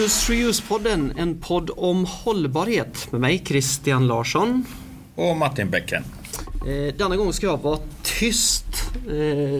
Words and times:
Välkomna 0.00 0.26
till 0.26 0.44
Use 0.44 0.62
Reuse-podden, 0.62 1.12
en 1.18 1.40
podd 1.40 1.70
om 1.76 2.04
hållbarhet 2.04 3.12
med 3.12 3.20
mig 3.20 3.42
Christian 3.46 4.06
Larsson. 4.06 4.64
Och 5.14 5.36
Martin 5.36 5.70
Bäcken. 5.70 6.04
Eh, 6.66 6.94
denna 6.98 7.16
gång 7.16 7.32
ska 7.32 7.46
jag 7.46 7.62
vara 7.62 7.78
tyst 8.02 8.64
eh, 9.06 9.12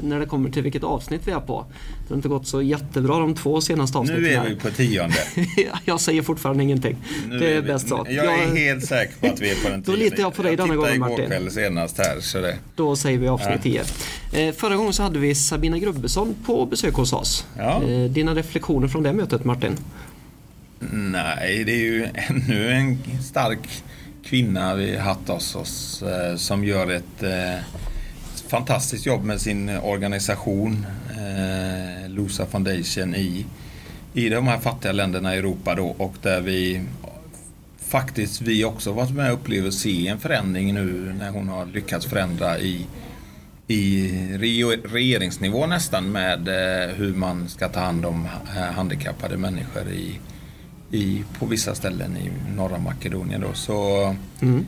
när 0.03 0.21
det 0.21 0.27
kommer 0.27 0.51
till 0.51 0.63
vilket 0.63 0.85
avsnitt 0.85 1.21
vi 1.25 1.33
är 1.33 1.41
på. 1.41 1.67
Det 2.03 2.15
har 2.15 2.17
inte 2.17 2.29
gått 2.29 2.47
så 2.47 2.63
jättebra 2.63 3.19
de 3.19 3.35
två 3.35 3.61
senaste 3.61 3.99
avsnitten. 3.99 4.23
Nu 4.23 4.35
är 4.35 4.49
vi 4.49 4.57
på 4.57 4.71
tionde. 4.71 5.17
jag 5.85 6.01
säger 6.01 6.23
fortfarande 6.23 6.63
ingenting. 6.65 6.97
Nu 7.29 7.39
det 7.39 7.53
är 7.53 7.63
bäst 7.63 7.89
så. 7.89 8.07
Jag 8.09 8.39
är 8.43 8.57
helt 8.57 8.85
säker 8.87 9.15
på 9.21 9.27
att 9.27 9.41
vi 9.41 9.51
är 9.51 9.63
på 9.63 9.69
den 9.69 9.81
Då 9.83 9.85
tionde. 9.85 10.01
litar 10.01 10.23
jag 10.23 10.35
på 10.35 10.43
dig 10.43 10.57
denna 10.57 10.77
gången, 10.77 11.01
Martin. 11.01 11.19
igår 11.19 11.27
kväll 11.27 11.51
senast 11.51 11.99
här. 11.99 12.21
Så 12.21 12.41
det, 12.41 12.57
Då 12.77 12.97
säger 12.97 13.19
vi 13.19 13.29
avsnitt 13.29 13.63
10. 13.63 13.83
Eh, 14.33 14.55
förra 14.55 14.77
gången 14.77 14.93
så 14.93 15.03
hade 15.03 15.19
vi 15.19 15.35
Sabina 15.35 15.79
Grubbesson 15.79 16.35
på 16.47 16.67
besök 16.67 16.95
hos 16.95 17.13
oss. 17.13 17.47
Ja. 17.59 17.83
Eh, 17.83 18.11
dina 18.11 18.35
reflektioner 18.35 18.89
från 18.89 19.03
det 19.03 19.13
mötet 19.13 19.45
Martin? 19.45 19.77
Nej, 20.93 21.65
det 21.65 21.73
är 21.73 21.85
ju 21.85 22.09
ännu 22.15 22.73
en 22.73 22.99
stark 23.23 23.83
kvinna 24.25 24.75
vi 24.75 24.97
haft 24.97 25.29
hos 25.29 25.55
oss 25.55 26.03
eh, 26.03 26.37
som 26.37 26.65
gör 26.65 26.91
ett 26.91 27.23
eh, 27.23 27.65
fantastiskt 28.49 29.07
jobb 29.07 29.25
med 29.25 29.41
sin 29.41 29.69
organisation 29.69 30.87
eh, 31.11 32.09
Losa 32.09 32.47
Foundation 32.47 33.15
i, 33.15 33.47
i 34.15 34.29
de 34.29 34.47
här 34.47 34.59
fattiga 34.59 34.93
länderna 34.93 35.35
i 35.35 35.39
Europa 35.39 35.75
då 35.75 35.87
och 35.87 36.15
där 36.23 36.41
vi 36.41 36.83
faktiskt 37.79 38.43
vi 38.43 38.65
också 38.65 38.93
varit 38.93 39.11
med 39.11 39.33
och 39.33 39.39
upplevt 39.39 39.67
och 39.67 39.75
se 39.75 40.09
en 40.09 40.19
förändring 40.19 40.75
nu 40.75 41.15
när 41.19 41.31
hon 41.31 41.49
har 41.49 41.67
lyckats 41.67 42.07
förändra 42.07 42.59
i 42.59 42.87
i 43.67 44.13
regeringsnivå 44.85 45.67
nästan 45.67 46.13
med 46.13 46.49
eh, 46.49 46.95
hur 46.95 47.15
man 47.15 47.49
ska 47.49 47.69
ta 47.69 47.81
hand 47.81 48.07
om 48.07 48.29
eh, 48.57 48.63
handikappade 48.63 49.37
människor 49.37 49.89
i, 49.89 50.21
i, 50.91 51.25
på 51.39 51.47
vissa 51.47 51.75
ställen 51.75 52.17
i 52.17 52.31
norra 52.57 52.79
Makedonien. 52.79 53.41
Då. 53.41 53.53
Så 53.55 54.15
Mm. 54.41 54.67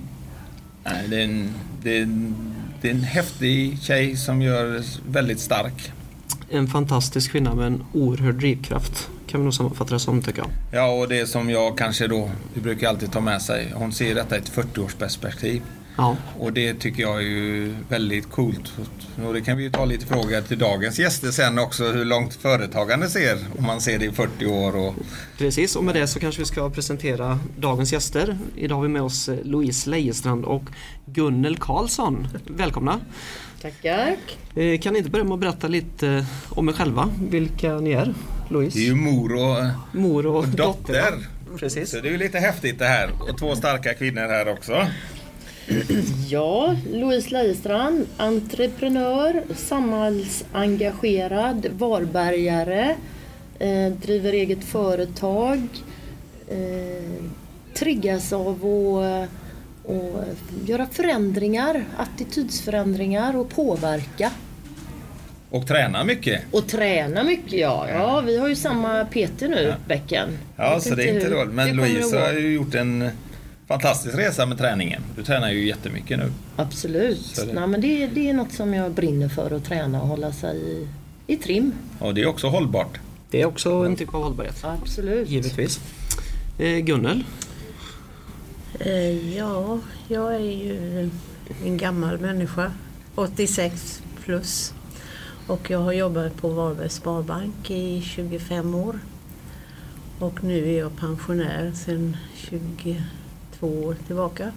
nej, 0.85 1.09
det, 1.09 1.17
är 1.21 1.25
en, 1.25 1.49
det, 1.83 1.99
är 1.99 2.03
en, 2.03 2.35
det 2.81 2.89
är 2.89 2.95
en 2.95 3.03
häftig 3.03 3.83
tjej 3.83 4.17
som 4.17 4.43
gör 4.43 4.83
väldigt 5.09 5.41
stark. 5.41 5.93
En 6.51 6.67
fantastisk 6.67 7.31
kvinna 7.33 7.55
med 7.55 7.67
en 7.67 7.85
oerhörd 7.93 8.35
drivkraft. 8.35 9.09
Kan 9.27 9.41
vi 9.41 9.45
nog 9.45 9.55
sammanfatta 9.55 9.95
det 9.95 10.01
som 10.01 10.23
tycker 10.23 10.39
jag. 10.39 10.51
Ja, 10.73 10.91
och 10.91 11.09
det 11.09 11.27
som 11.27 11.51
jag 11.51 11.79
kanske 11.79 12.07
då, 12.07 12.31
vi 12.55 12.61
brukar 12.61 12.89
alltid 12.89 13.13
ta 13.13 13.21
med 13.21 13.43
sig, 13.43 13.73
hon 13.75 13.93
ser 13.93 14.15
detta 14.15 14.37
i 14.37 14.39
ett 14.39 14.53
40-årsperspektiv. 14.53 15.61
Ja, 15.97 16.17
Och 16.39 16.53
det 16.53 16.75
tycker 16.75 17.03
jag 17.03 17.17
är 17.17 17.21
ju 17.21 17.75
väldigt 17.89 18.31
coolt. 18.31 18.73
Och 19.27 19.35
det 19.35 19.41
kan 19.41 19.57
vi 19.57 19.63
ju 19.63 19.71
ta 19.71 19.85
lite 19.85 20.07
frågor 20.07 20.41
till 20.41 20.59
dagens 20.59 20.99
gäster 20.99 21.31
sen 21.31 21.59
också, 21.59 21.85
hur 21.85 22.05
långt 22.05 22.35
företagande 22.35 23.09
ser, 23.09 23.39
om 23.59 23.65
man 23.67 23.81
ser 23.81 23.99
det 23.99 24.05
i 24.05 24.13
40 24.13 24.47
år. 24.47 24.77
Och, 24.77 24.95
precis. 25.39 25.77
Och 25.77 25.85
med 25.85 25.95
det 25.95 26.07
så 26.07 26.21
kanske 26.21 26.41
vi 26.41 26.47
ska 26.47 26.71
presentera 26.71 27.39
dagens 27.59 27.93
gäster. 27.93 28.39
Idag 28.57 28.75
har 28.77 28.83
vi 28.83 28.89
med 28.89 29.03
oss 29.03 29.29
eh, 29.29 29.39
Louise 29.45 29.91
Lejestrand 29.91 30.45
och 30.45 30.65
Gunnel 31.07 31.57
Karlsson. 31.57 32.29
Välkomna! 32.47 33.01
Tackar. 33.63 34.17
Eh, 34.55 34.81
Kan 34.81 34.93
ni 34.93 34.99
inte 34.99 35.11
börja 35.11 35.25
med 35.25 35.35
att 35.35 35.41
berätta 35.41 35.69
lite 35.69 36.09
eh, 36.09 36.25
om 36.49 36.69
er 36.69 36.73
själva? 36.73 37.09
Vilka 37.31 37.75
ni 37.81 37.93
är? 37.93 38.15
Louise? 38.49 38.79
det 38.79 38.85
är 38.85 38.87
ju 38.89 38.95
mor 38.95 39.35
och, 39.35 39.57
Mor 39.93 40.27
och, 40.27 40.37
och 40.37 40.49
dotter. 40.49 40.93
dotter. 40.93 41.27
Precis. 41.59 41.91
Så 41.91 42.01
det 42.01 42.09
är 42.09 42.13
ju 42.13 42.19
lite 42.19 42.39
häftigt 42.39 42.79
det 42.79 42.85
här. 42.87 43.11
Och 43.31 43.39
två 43.39 43.57
starka 43.57 43.95
kvinnor 43.95 44.21
här 44.21 44.49
också. 44.49 44.87
Ja, 46.29 46.77
Louise 46.93 47.31
Lejestrand, 47.31 48.07
entreprenör, 48.17 49.43
samhällsengagerad, 49.57 51.67
varbergare, 51.79 52.97
eh, 53.59 53.93
driver 53.93 54.33
eget 54.33 54.65
företag, 54.65 55.69
eh, 56.49 57.03
triggas 57.75 58.33
av 58.33 58.49
att 58.51 58.59
och 59.85 60.25
göra 60.67 60.87
förändringar, 60.87 61.85
attitydsförändringar 61.97 63.37
och 63.37 63.49
påverka. 63.49 64.31
Och 65.51 65.67
tränar 65.67 66.05
mycket. 66.05 66.43
Och 66.51 66.69
träna 66.69 67.23
mycket 67.23 67.53
ja. 67.53 67.87
Ja, 67.91 68.21
vi 68.21 68.39
har 68.39 68.49
ju 68.49 68.57
samma 68.57 69.05
PT 69.05 69.41
nu, 69.41 69.63
Ja. 69.63 69.75
Bäcken. 69.89 70.39
Ja, 70.57 70.81
så 70.81 70.95
det 70.95 71.09
är 71.09 71.15
inte 71.15 71.31
dåligt. 71.31 71.55
Men 71.55 71.77
Louise 71.77 72.19
har 72.21 72.33
ju 72.33 72.55
gjort 72.55 72.75
en 72.75 73.11
fantastisk 73.73 74.15
resa 74.19 74.47
med 74.47 74.59
träningen. 74.59 75.03
Du 75.17 75.23
tränar 75.23 75.51
ju 75.51 75.67
jättemycket 75.69 76.19
nu. 76.19 76.33
Absolut. 76.57 77.37
Det- 77.37 77.53
Nej, 77.53 77.67
men 77.67 77.81
det, 77.81 78.07
det 78.07 78.29
är 78.31 78.33
något 78.35 78.53
som 78.53 78.75
jag 78.75 78.93
brinner 78.93 79.29
för 79.29 79.51
att 79.57 79.65
träna 79.65 80.03
och 80.03 80.09
hålla 80.09 80.33
sig 80.33 80.57
i, 80.61 80.89
i 81.27 81.37
trim. 81.37 81.73
Och 81.99 82.15
det 82.15 82.23
är 82.23 82.27
också 82.27 82.49
hållbart. 82.49 82.99
Det 83.31 83.43
är 83.43 83.47
också 83.47 83.71
en 83.73 83.97
typ 83.97 84.15
av 84.15 84.23
hållbarhet. 84.23 84.65
Absolut. 84.65 85.29
Givetvis. 85.29 85.81
Eh, 86.59 86.79
Gunnel? 86.79 87.25
Eh, 88.81 89.37
Ja, 89.37 89.79
jag 90.09 90.35
är 90.35 90.39
ju 90.41 91.11
en 91.65 91.77
gammal 91.77 92.19
människa, 92.19 92.73
86 93.15 94.03
plus. 94.25 94.73
Och 95.47 95.71
jag 95.71 95.79
har 95.79 95.93
jobbat 95.93 96.37
på 96.37 96.49
Varbergs 96.49 96.95
Sparbank 96.95 97.71
i 97.71 98.03
25 98.03 98.75
år. 98.75 98.99
Och 100.19 100.45
nu 100.45 100.69
är 100.75 100.79
jag 100.79 100.97
pensionär 100.97 101.73
sedan 101.75 102.17
22 103.63 103.87
år 103.87 103.97
tillbaka. 104.07 104.53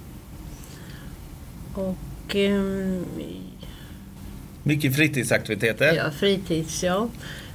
Och 1.74 2.36
ehm, 2.36 3.06
Mycket 4.64 4.96
fritidsaktiviteter. 4.96 5.94
ja, 5.96 6.12
fritids, 6.12 6.84
ja. 6.84 7.10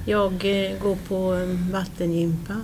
Jag 0.05 0.33
eh, 0.33 0.79
går 0.79 0.95
på 1.07 1.35
eh, 1.35 1.71
vattengympa 1.71 2.55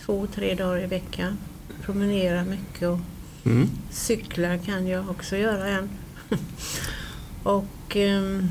två, 0.00 0.26
tre 0.34 0.54
dagar 0.54 0.84
i 0.84 0.86
veckan. 0.86 1.38
Promenerar 1.82 2.44
mycket 2.44 2.88
och 2.88 2.98
Mm. 3.44 3.68
Cyklar 3.90 4.56
kan 4.58 4.86
jag 4.86 5.10
också 5.10 5.36
göra 5.36 5.68
än. 5.68 5.88
och 7.42 7.96
ehm, 7.96 8.48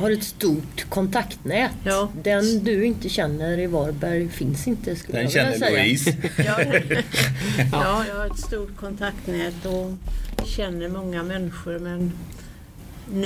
Har 0.00 0.10
ett 0.10 0.24
stort 0.24 0.86
kontaktnät. 0.88 1.70
Ja. 1.84 2.08
Den 2.22 2.64
du 2.64 2.84
inte 2.84 3.08
känner 3.08 3.58
i 3.58 3.66
Varberg 3.66 4.28
finns 4.28 4.66
inte 4.66 4.96
skulle 4.96 5.18
Den 5.18 5.30
jag 5.30 5.44
vilja 5.44 5.58
känner 5.58 5.66
säga. 5.66 5.82
Louise. 5.82 6.16
ja, 6.36 6.60
ja, 7.72 8.04
jag 8.08 8.14
har 8.14 8.26
ett 8.26 8.38
stort 8.38 8.76
kontaktnät 8.76 9.66
och 9.66 9.92
känner 10.46 10.88
många 10.88 11.22
människor 11.22 11.78
men 11.78 12.12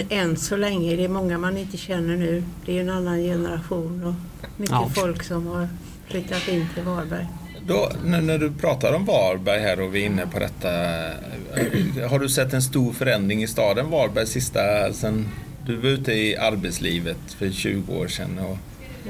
än 0.08 0.36
så 0.36 0.56
länge 0.56 0.92
är 0.92 0.96
det 0.96 1.08
många 1.08 1.38
man 1.38 1.56
inte 1.58 1.76
känner 1.76 2.16
nu. 2.16 2.42
Det 2.66 2.76
är 2.76 2.80
en 2.80 2.90
annan 2.90 3.18
generation 3.18 4.04
och 4.04 4.14
mycket 4.60 4.72
Ja. 4.74 4.90
folk 4.94 5.22
som 5.22 5.46
har 5.46 5.68
flyttat 6.06 6.48
in 6.48 6.66
till 6.74 6.82
Varberg. 6.82 7.26
Då, 7.66 7.92
nu 8.04 8.20
när 8.20 8.38
du 8.38 8.52
pratar 8.52 8.92
om 8.92 9.04
Varberg 9.04 9.60
här 9.60 9.80
och 9.80 9.94
vi 9.94 10.02
är 10.02 10.06
inne 10.06 10.26
på 10.26 10.38
detta. 10.38 10.68
Har 12.08 12.18
du 12.18 12.28
sett 12.28 12.52
en 12.52 12.62
stor 12.62 12.92
förändring 12.92 13.42
i 13.42 13.46
staden 13.48 13.90
Varberg 13.90 14.26
sista 14.26 14.92
sen 14.92 15.28
du 15.66 15.76
var 15.76 15.88
ute 15.88 16.12
i 16.12 16.36
arbetslivet 16.36 17.32
för 17.38 17.50
20 17.50 17.92
år 17.92 18.08
sedan? 18.08 18.38
Och 18.38 18.56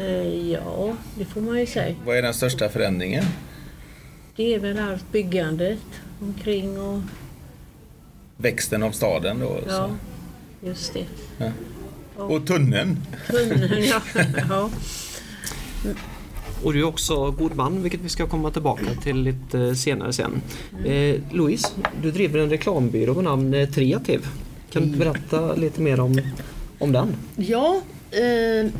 Eh, 0.00 0.50
ja, 0.52 0.92
det 1.18 1.24
får 1.24 1.40
man 1.40 1.60
ju 1.60 1.66
säga. 1.66 1.94
vad 2.06 2.16
är 2.16 2.22
den 2.22 2.34
största 2.34 2.68
förändringen? 2.68 3.24
Det 4.36 4.54
är 4.54 4.58
väl 4.60 4.78
allt 4.78 5.12
byggandet 5.12 5.78
omkring 6.20 6.80
och 6.80 7.00
Växten 8.36 8.82
av 8.82 8.90
staden 8.92 9.40
då? 9.40 9.58
ja, 9.68 9.72
Så. 9.72 9.96
just 10.66 10.94
det. 10.94 11.04
Ja. 11.38 11.50
Och 12.24 12.46
tunneln. 12.46 12.96
Tunneln, 13.30 13.84
ja. 13.84 14.00
ja. 14.48 14.70
Och 16.62 16.72
du 16.72 16.80
är 16.80 16.84
också 16.84 17.30
god 17.30 17.54
man, 17.56 17.82
vilket 17.82 18.00
vi 18.00 18.08
ska 18.08 18.26
komma 18.26 18.50
tillbaka 18.50 18.84
till 19.02 19.16
lite 19.22 19.76
senare 19.76 20.12
sen. 20.12 20.42
Eh, 20.86 21.20
Louise, 21.32 21.68
du 22.02 22.10
driver 22.10 22.38
en 22.40 22.50
reklambyrå 22.50 23.14
med 23.14 23.24
namn 23.24 23.54
eh, 23.54 23.68
Treativ. 23.68 24.26
Kan 24.74 24.92
du 24.92 24.98
berätta 24.98 25.54
lite 25.54 25.80
mer 25.80 26.00
om, 26.00 26.20
om 26.78 26.92
den? 26.92 27.16
Ja, 27.36 27.80
eh, 28.10 28.70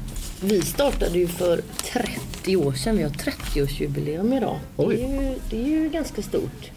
vi 0.41 0.63
startade 0.63 1.19
ju 1.19 1.27
för 1.27 1.61
30 1.93 2.57
år 2.57 2.73
sedan. 2.73 2.97
Vi 2.97 3.03
har 3.03 3.11
30-årsjubileum 3.11 4.37
idag. 4.37 4.59
Det 4.77 4.83
är, 4.83 5.23
ju, 5.23 5.35
det 5.51 5.63
är 5.63 5.69
ju 5.69 5.89
ganska 5.89 6.23
stort. 6.23 6.71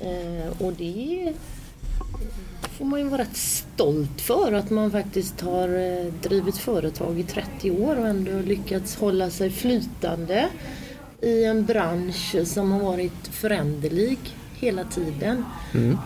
Eh, 0.00 0.62
och 0.62 0.72
det 0.72 1.32
får 2.78 2.84
man 2.84 3.00
ju 3.00 3.08
vara 3.08 3.20
rätt 3.20 3.36
stolt 3.36 4.20
för 4.20 4.52
att 4.52 4.70
man 4.70 4.90
faktiskt 4.90 5.40
har 5.40 5.68
eh, 5.68 6.12
drivit 6.22 6.56
företag 6.56 7.20
i 7.20 7.22
30 7.22 7.70
år 7.70 7.96
och 7.96 8.06
ändå 8.06 8.40
lyckats 8.40 8.96
hålla 8.96 9.30
sig 9.30 9.50
flytande 9.50 10.48
i 11.20 11.44
en 11.44 11.64
bransch 11.64 12.36
som 12.44 12.72
har 12.72 12.80
varit 12.80 13.28
föränderlig 13.30 14.18
hela 14.54 14.84
tiden. 14.84 15.44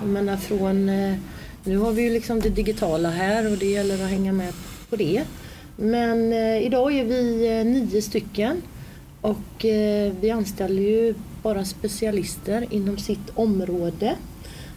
Jag 0.00 0.08
menar 0.08 0.36
från, 0.36 0.88
eh, 0.88 1.14
nu 1.64 1.76
har 1.76 1.93
vi 1.93 2.02
ju 2.02 2.10
liksom 2.10 2.40
det 2.40 2.49
digitala 2.49 3.10
här 3.10 3.52
och 3.52 3.58
det 3.58 3.66
gäller 3.66 4.05
att 4.05 4.10
hänga 4.10 4.32
med 4.32 4.52
på 4.90 4.96
det. 4.96 5.25
Men 5.76 6.32
eh, 6.32 6.66
idag 6.66 6.93
är 6.99 7.05
vi 7.05 7.49
eh, 7.58 7.64
nio 7.64 8.02
stycken 8.02 8.62
och 9.20 9.64
eh, 9.64 10.12
vi 10.20 10.31
anställer 10.31 10.82
ju 10.82 11.14
bara 11.43 11.64
specialister 11.64 12.66
inom 12.70 12.99
sitt 12.99 13.31
område. 13.34 14.16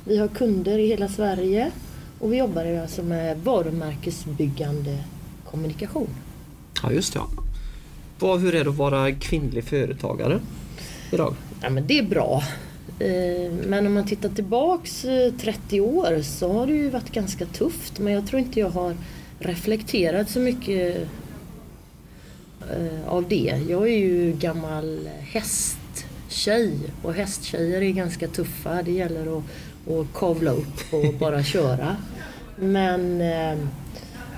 Vi 0.03 0.17
har 0.17 0.27
kunder 0.27 0.77
i 0.77 0.87
hela 0.87 1.07
Sverige 1.07 1.71
och 2.19 2.33
vi 2.33 2.37
jobbar 2.37 2.65
ju 2.65 2.77
alltså 2.77 3.03
med 3.03 3.37
varumärkesbyggande 3.37 4.97
kommunikation. 5.51 6.09
Ja, 6.83 6.91
just 6.91 7.13
det. 7.13 7.19
Ja. 7.19 7.43
Vad, 8.19 8.39
hur 8.39 8.55
är 8.55 8.63
det 8.63 8.69
att 8.69 8.75
vara 8.75 9.11
kvinnlig 9.11 9.63
företagare 9.63 10.39
idag? 11.11 11.35
Ja, 11.61 11.69
men 11.69 11.87
det 11.87 11.99
är 11.99 12.03
bra. 12.03 12.43
Eh, 13.05 13.51
Men 13.67 13.87
om 13.87 13.93
man 13.93 14.05
tittar 14.05 14.29
tillbaks 14.29 15.05
eh, 15.05 15.33
30 15.33 15.81
år 15.81 16.21
så 16.21 16.53
har 16.53 16.67
det 16.67 16.73
ju 16.73 16.89
varit 16.89 17.11
ganska 17.11 17.45
tufft. 17.45 17.99
Men 17.99 18.13
jag 18.13 18.27
tror 18.27 18.39
inte 18.39 18.59
jag 18.59 18.69
har 18.69 18.95
reflekterat 19.39 20.29
så 20.29 20.39
mycket 20.39 20.97
eh, 22.61 23.07
av 23.07 23.27
det. 23.27 23.59
Jag 23.69 23.87
är 23.87 23.97
ju 23.97 24.31
gammal 24.31 25.09
hästtjej 25.19 26.73
och 27.03 27.13
hästtjejer 27.13 27.81
är 27.81 27.91
ganska 27.91 28.27
tuffa. 28.27 28.81
Det 28.83 28.91
gäller 28.91 29.37
att, 29.37 29.43
att 29.91 30.13
kavla 30.13 30.51
upp 30.51 30.93
och 30.93 31.13
bara 31.19 31.43
köra. 31.53 31.95
Men 32.55 33.21
eh, 33.21 33.57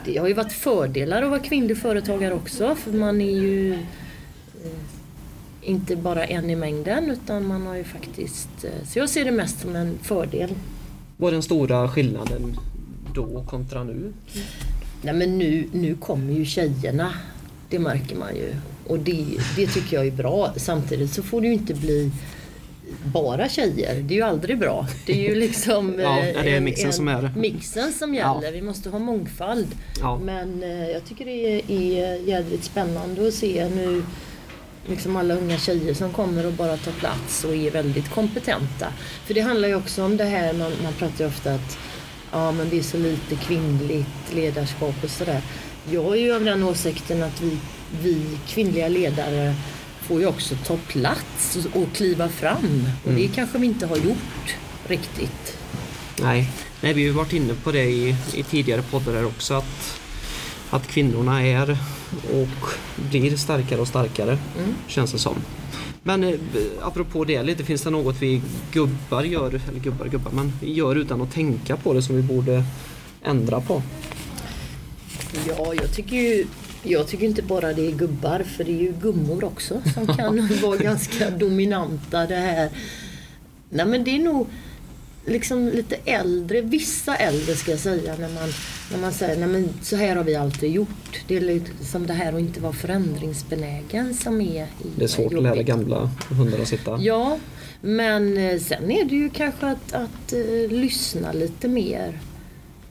det 0.05 0.17
har 0.17 0.27
ju 0.27 0.33
varit 0.33 0.53
fördelar 0.53 1.23
att 1.23 1.29
vara 1.29 1.39
kvinnlig 1.39 1.77
företagare 1.77 2.33
också 2.33 2.75
för 2.75 2.91
man 2.91 3.21
är 3.21 3.41
ju 3.41 3.77
inte 5.73 5.95
bara 5.95 6.25
en 6.25 6.49
i 6.49 6.55
mängden 6.55 7.11
utan 7.11 7.47
man 7.47 7.67
har 7.67 7.75
ju 7.75 7.83
faktiskt... 7.83 8.49
eh, 8.63 8.69
Så 8.87 8.99
jag 8.99 9.09
ser 9.09 9.25
det 9.25 9.31
mest 9.31 9.61
som 9.61 9.75
en 9.75 9.97
fördel. 10.01 10.49
Vad 11.17 11.27
är 11.27 11.31
den 11.31 11.43
stora 11.43 11.87
skillnaden 11.89 12.57
då 13.15 13.43
kontra 13.49 13.83
nu? 13.83 14.13
Nej 15.01 15.13
men 15.13 15.37
nu, 15.39 15.67
nu 15.71 15.95
kommer 15.95 16.33
ju 16.33 16.45
tjejerna. 16.45 17.13
Det 17.69 17.79
märker 17.79 18.15
man 18.15 18.35
ju. 18.35 18.55
Och 18.87 18.99
det, 18.99 19.25
det 19.55 19.67
tycker 19.67 19.97
jag 19.97 20.07
är 20.07 20.11
bra. 20.11 20.53
Samtidigt 20.57 21.13
så 21.13 21.23
får 21.23 21.41
det 21.41 21.47
ju 21.47 21.53
inte 21.53 21.73
bli 21.73 22.11
bara 23.05 23.49
tjejer. 23.49 23.95
Det 24.01 24.13
är 24.13 24.17
ju 24.17 24.21
aldrig 24.23 24.59
bra. 24.59 24.87
Det 25.05 25.13
är 25.13 25.29
ju 25.29 25.35
liksom 25.39 25.99
Ja, 25.99 26.19
eh, 26.19 26.43
det 26.43 26.55
är 26.55 26.59
mixen 26.61 26.93
som 26.93 27.07
är 27.07 27.31
mixen 27.37 27.91
som 27.93 28.15
Ja. 28.15 28.41
gäller. 28.41 28.57
Vi 28.57 28.61
måste 28.61 28.89
ha 28.89 28.99
mångfald. 28.99 29.67
Ja. 29.99 30.19
Men 30.23 30.63
eh, 30.63 30.89
jag 30.89 31.05
tycker 31.05 31.25
det 31.25 31.31
är, 31.55 31.71
är 31.71 32.15
jädrigt 32.27 32.63
spännande 32.63 33.27
att 33.27 33.33
se 33.33 33.69
nu 33.75 34.03
liksom 34.85 35.15
alla 35.15 35.33
unga 35.33 35.57
tjejer 35.57 35.93
som 35.93 36.13
kommer 36.13 36.45
och 36.45 36.53
bara 36.53 36.77
tar 36.77 36.91
plats 36.91 37.43
och 37.43 37.55
är 37.55 37.71
väldigt 37.71 38.09
kompetenta. 38.09 38.87
För 39.25 39.33
det 39.33 39.41
handlar 39.41 39.67
ju 39.67 39.75
också 39.75 40.03
om 40.03 40.17
det 40.17 40.23
här, 40.23 40.53
man, 40.53 40.71
man 40.83 40.93
pratar 40.93 41.23
ju 41.23 41.27
ofta 41.27 41.53
att 41.53 41.77
ja, 42.31 42.51
men 42.51 42.69
det 42.69 42.77
är 42.79 42.83
så 42.83 42.97
lite 42.97 43.35
kvinnligt 43.35 44.33
ledarskap 44.33 44.95
och 45.03 45.09
sådär. 45.09 45.41
Jag 45.91 46.17
är 46.17 46.21
ju 46.21 46.35
av 46.35 46.43
den 46.43 46.63
åsikten 46.63 47.23
att 47.23 47.41
vi, 47.41 47.57
vi 48.01 48.37
kvinnliga 48.47 48.87
ledare 48.87 49.55
får 50.01 50.19
ju 50.19 50.27
också 50.27 50.55
ta 50.55 50.77
plats 50.77 51.57
och, 51.73 51.93
kliva 51.93 52.29
fram. 52.29 52.89
Och 53.05 53.11
det 53.13 53.27
kanske 53.27 53.57
vi 53.57 53.67
inte 53.67 53.85
har 53.85 53.97
gjort 53.97 54.55
riktigt. 54.87 55.57
Nej, 56.21 56.49
Nej 56.81 56.93
vi 56.93 57.07
har 57.07 57.15
varit 57.15 57.33
inne 57.33 57.53
på 57.53 57.71
det 57.71 57.83
i, 57.83 58.15
i 58.33 58.43
tidigare 58.43 58.81
poddar 58.81 59.25
också 59.25 59.53
att, 59.53 59.99
att 60.69 60.87
kvinnorna 60.87 61.43
är 61.43 61.77
och 62.31 62.67
blir 63.09 63.37
starkare 63.37 63.81
och 63.81 63.87
starkare 63.87 64.37
Mm. 64.57 64.75
känns 64.87 65.11
det 65.11 65.19
som. 65.19 65.35
Men 66.03 66.23
eh, 66.23 66.33
apropå 66.81 67.23
det 67.23 67.43
lite, 67.43 67.63
finns 67.63 67.81
det 67.81 67.89
något 67.89 68.21
vi 68.21 68.41
gubbar 68.71 69.23
gör, 69.23 69.61
eller 69.69 69.79
gubbar 69.79 70.05
gubbar, 70.07 70.31
men 70.31 70.53
gör 70.61 70.95
utan 70.95 71.21
att 71.21 71.31
tänka 71.33 71.77
på 71.77 71.93
det 71.93 72.01
som 72.01 72.15
vi 72.15 72.21
borde 72.21 72.63
ändra 73.23 73.61
på? 73.61 73.81
Ja, 75.47 75.73
jag 75.81 75.91
tycker 75.95 76.15
ju 76.15 76.45
jag 76.85 77.07
tycker 77.07 77.25
inte 77.25 77.41
bara 77.41 77.73
det 77.73 77.87
är 77.87 77.91
gubbar 77.91 78.43
för 78.57 78.63
det 78.63 78.71
är 78.71 78.81
ju 78.81 78.93
gummor 79.01 79.43
också 79.43 79.81
som 79.93 80.07
kan 80.07 80.49
vara 80.61 80.77
ganska 80.77 81.29
dominanta 81.29 82.25
det 82.25 82.35
här. 82.35 82.69
Nej 83.69 83.85
men 83.85 84.03
det 84.03 84.11
är 84.15 84.19
nog 84.19 84.47
liksom 85.25 85.67
lite 85.69 85.95
äldre, 86.05 86.61
vissa 86.61 87.15
äldre 87.15 87.55
ska 87.55 87.71
jag 87.71 87.79
säga 87.79 88.15
när 88.19 88.29
man, 88.29 88.49
när 88.91 88.97
man 88.99 89.13
säger 89.13 89.37
nej 89.39 89.47
men 89.47 89.69
så 89.81 89.95
här 89.95 90.15
har 90.15 90.23
vi 90.23 90.35
alltid 90.35 90.71
gjort. 90.71 91.21
Det 91.27 91.35
är 91.37 91.41
liksom 91.41 92.07
det 92.07 92.13
här 92.13 92.33
att 92.33 92.39
inte 92.39 92.59
vara 92.59 92.73
förändringsbenägen 92.73 94.13
som 94.13 94.41
är 94.41 94.67
Det 94.95 95.03
är 95.03 95.07
svårt 95.07 95.33
att 95.33 95.43
lära 95.43 95.49
jobbigt. 95.55 95.67
gamla 95.67 96.09
hundar 96.29 96.59
att 96.59 96.67
sitta. 96.67 96.97
Ja, 97.01 97.37
men 97.81 98.37
eh, 98.37 98.59
sen 98.59 98.91
är 98.91 99.05
det 99.05 99.15
ju 99.15 99.29
kanske 99.29 99.65
att, 99.67 99.93
att 99.93 100.33
eh, 100.33 100.71
lyssna 100.71 101.31
lite 101.31 101.67
mer 101.67 102.19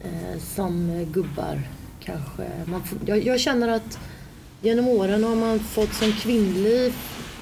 eh, 0.00 0.40
som 0.54 1.04
gubbar. 1.12 1.62
Kanske. 2.04 2.42
Man 2.64 2.84
får, 2.84 2.98
jag, 3.06 3.26
jag 3.26 3.40
känner 3.40 3.68
att 3.68 3.98
genom 4.60 4.88
åren 4.88 5.24
har 5.24 5.36
man 5.36 5.58
fått 5.60 5.94
som 5.94 6.12
kvinnlig 6.12 6.92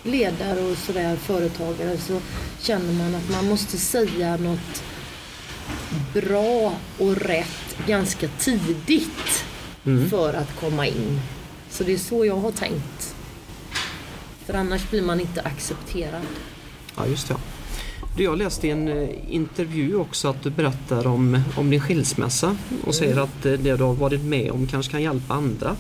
ledare 0.03 0.61
och 0.61 0.77
sådär, 0.77 1.17
företagare 1.17 1.99
så 1.99 2.21
känner 2.61 2.93
man 2.93 3.15
att 3.15 3.31
man 3.31 3.49
måste 3.49 3.79
säga 3.79 4.37
något 4.37 4.83
bra 6.15 6.73
och 6.99 7.17
rätt 7.17 7.77
ganska 7.87 8.29
tidigt 8.29 9.45
för 10.11 10.35
att 10.35 10.61
komma 10.61 10.87
in. 10.87 11.21
Så 11.71 11.85
det 11.85 11.93
är 11.93 11.99
så 11.99 12.25
jag 12.25 12.37
har 12.37 12.53
tänkt. 12.53 13.15
För 14.47 14.55
annars 14.55 14.91
blir 14.91 15.03
man 15.03 15.21
inte 15.21 15.41
accepterad. 15.41 16.23
Ja, 16.97 17.07
just 17.07 17.29
det. 17.29 17.37
Du, 18.17 18.23
jag 18.23 18.39
läste 18.39 18.67
i 18.67 18.71
en 18.71 18.89
eh, 18.89 19.09
intervju 19.29 19.97
också 19.97 20.29
att 20.29 20.43
du 20.43 20.51
berättar 20.51 21.07
om, 21.07 21.43
om 21.57 21.71
din 21.71 21.81
skilsmässa 21.81 22.57
och 22.85 22.95
säger 22.95 23.17
att 23.17 23.47
eh, 23.47 23.53
det 23.53 23.77
du 23.77 23.85
har 23.85 23.95
varit 23.95 24.25
med 24.25 24.51
om 24.51 24.67
kanske 24.67 24.93
kan 24.93 25.03
hjälpa 25.03 25.35
andra. 25.35 25.77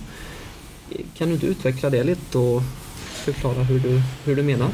Kan 1.14 1.28
du 1.28 1.34
inte 1.34 1.46
utveckla 1.46 1.90
det 1.90 2.04
lite 2.04 2.38
och 2.38 2.62
förklara 3.32 3.62
hur 3.62 3.78
du, 3.78 4.02
hur 4.24 4.36
du 4.36 4.42
menar? 4.42 4.70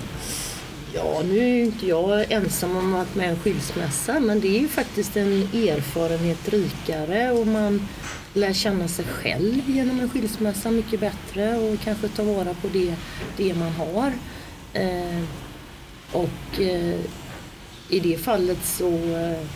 Ja, 0.94 1.23
nu 1.25 1.38
är 1.38 1.55
ju 1.55 1.64
inte 1.64 1.87
jag 1.87 2.32
ensam 2.32 2.76
om 2.76 2.94
att 2.94 3.14
med 3.14 3.31
en 3.31 3.37
skilsmässa 3.37 4.20
men 4.20 4.41
det 4.41 4.49
är 4.49 4.61
ju 4.61 4.69
faktiskt 4.69 5.17
en 5.17 5.43
erfarenhet 5.43 6.49
rikare 6.49 7.32
och 7.32 7.47
man 7.47 7.88
lär 8.35 8.53
känna 8.53 8.88
sig 8.88 9.05
själv 9.05 9.70
genom 9.70 10.00
en 10.00 10.08
skilsmässa 10.08 10.70
mycket 10.70 11.00
bättre 11.00 11.58
och 11.58 11.81
kanske 11.85 12.08
ta 12.08 12.23
vara 12.23 12.55
på 12.55 12.69
det, 12.73 12.94
det 13.37 13.55
man 13.55 13.73
har. 13.73 14.12
Eh, 14.73 15.23
och 16.12 16.61
eh, 16.61 17.00
i 17.88 18.00
det 18.00 18.17
fallet 18.17 18.64
så 18.64 18.88
eh, 18.93 19.47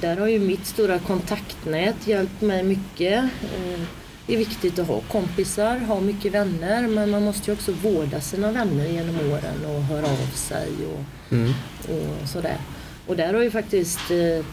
där 0.00 0.16
har 0.16 0.26
ju 0.26 0.38
mitt 0.38 0.66
stora 0.66 0.98
kontaktnät 0.98 2.06
hjälpt 2.06 2.40
mig 2.40 2.62
mycket. 2.62 3.24
Eh, 3.42 3.80
det 4.26 4.34
är 4.34 4.38
viktigt 4.38 4.78
att 4.78 4.86
ha 4.86 5.00
kompisar, 5.00 5.78
ha 5.78 6.00
mycket 6.00 6.32
vänner 6.32 6.88
men 6.88 7.10
man 7.10 7.22
måste 7.24 7.50
ju 7.50 7.56
också 7.56 7.72
vårda 7.72 8.20
sina 8.20 8.52
vänner 8.52 8.86
genom 8.86 9.16
åren 9.32 9.64
och 9.76 9.82
höra 9.82 10.06
av 10.06 10.30
sig 10.34 10.68
och, 10.94 11.32
Mm. 11.32 11.52
och 11.88 12.28
sådär. 12.28 12.56
Och 13.06 13.16
där 13.16 13.34
har 13.34 13.42
ju 13.42 13.50
faktiskt 13.50 14.10
eh, 14.10 14.44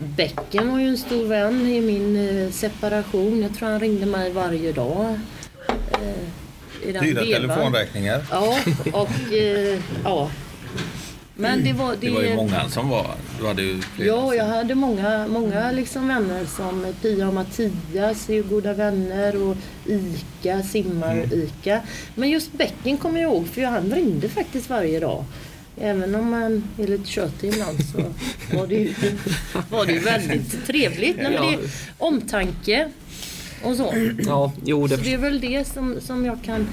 Bäcken 0.00 0.72
var 0.72 0.78
ju 0.80 0.88
en 0.88 0.98
stor 0.98 1.26
vän 1.26 1.66
i 1.66 1.80
min 1.80 2.16
eh, 2.44 2.50
separation. 2.50 3.42
Jag 3.42 3.54
tror 3.56 3.68
han 3.68 3.80
ringde 3.80 4.06
mig 4.06 4.30
varje 4.32 4.72
dag. 4.72 5.18
Eh, 5.90 7.02
Dyra 7.02 7.20
telefonräkningar. 7.20 8.26
Ja, 8.30 8.58
och 8.92 9.32
eh, 9.32 9.80
ja. 10.04 10.30
Men 11.40 11.64
det 11.64 11.72
var... 11.72 11.96
Det 12.00 12.10
var 12.10 12.22
ju 12.22 12.36
många 12.36 12.68
som 12.68 12.88
var... 12.88 13.14
Du 13.40 13.46
hade 13.46 13.62
ju 13.62 13.80
flera. 13.80 14.08
Ja, 14.08 14.34
jag 14.34 14.44
hade 14.44 14.74
många, 14.74 15.26
många 15.28 15.72
liksom 15.72 16.08
vänner 16.08 16.44
som 16.46 16.94
Pia 17.02 17.28
och 17.28 17.34
Mattias 17.34 18.28
är 18.28 18.34
ju 18.34 18.42
goda 18.42 18.72
vänner 18.72 19.42
och 19.42 19.56
Ica, 19.86 20.62
simmar-Ica. 20.62 21.80
Men 22.14 22.30
just 22.30 22.52
Bäcken 22.52 22.96
kommer 22.96 23.20
jag 23.20 23.32
ihåg 23.32 23.48
för 23.48 23.62
han 23.62 23.90
ringde 23.94 24.28
faktiskt 24.28 24.70
varje 24.70 25.00
dag. 25.00 25.24
Även 25.80 26.14
om 26.14 26.30
man 26.30 26.64
är 26.78 26.86
lite 26.86 27.08
tjötig 27.08 27.48
ibland 27.48 27.78
så 27.84 27.98
var 28.56 28.66
det 28.66 28.74
ju, 28.74 28.94
var 29.70 29.86
det 29.86 29.92
ju 29.92 29.98
väldigt 29.98 30.66
trevligt. 30.66 31.16
Nej, 31.16 31.30
men 31.30 31.52
det 31.52 31.58
omtanke 31.98 32.88
och 33.62 33.76
så. 33.76 33.94
Ja, 34.26 34.52
jo 34.64 34.88
Så 34.88 34.96
det 34.96 35.02
det 35.02 35.14
är 35.14 35.18
väl 35.18 35.40
det 35.40 35.68
som, 35.68 36.00
som 36.00 36.24
jag 36.24 36.38
kan 36.44 36.68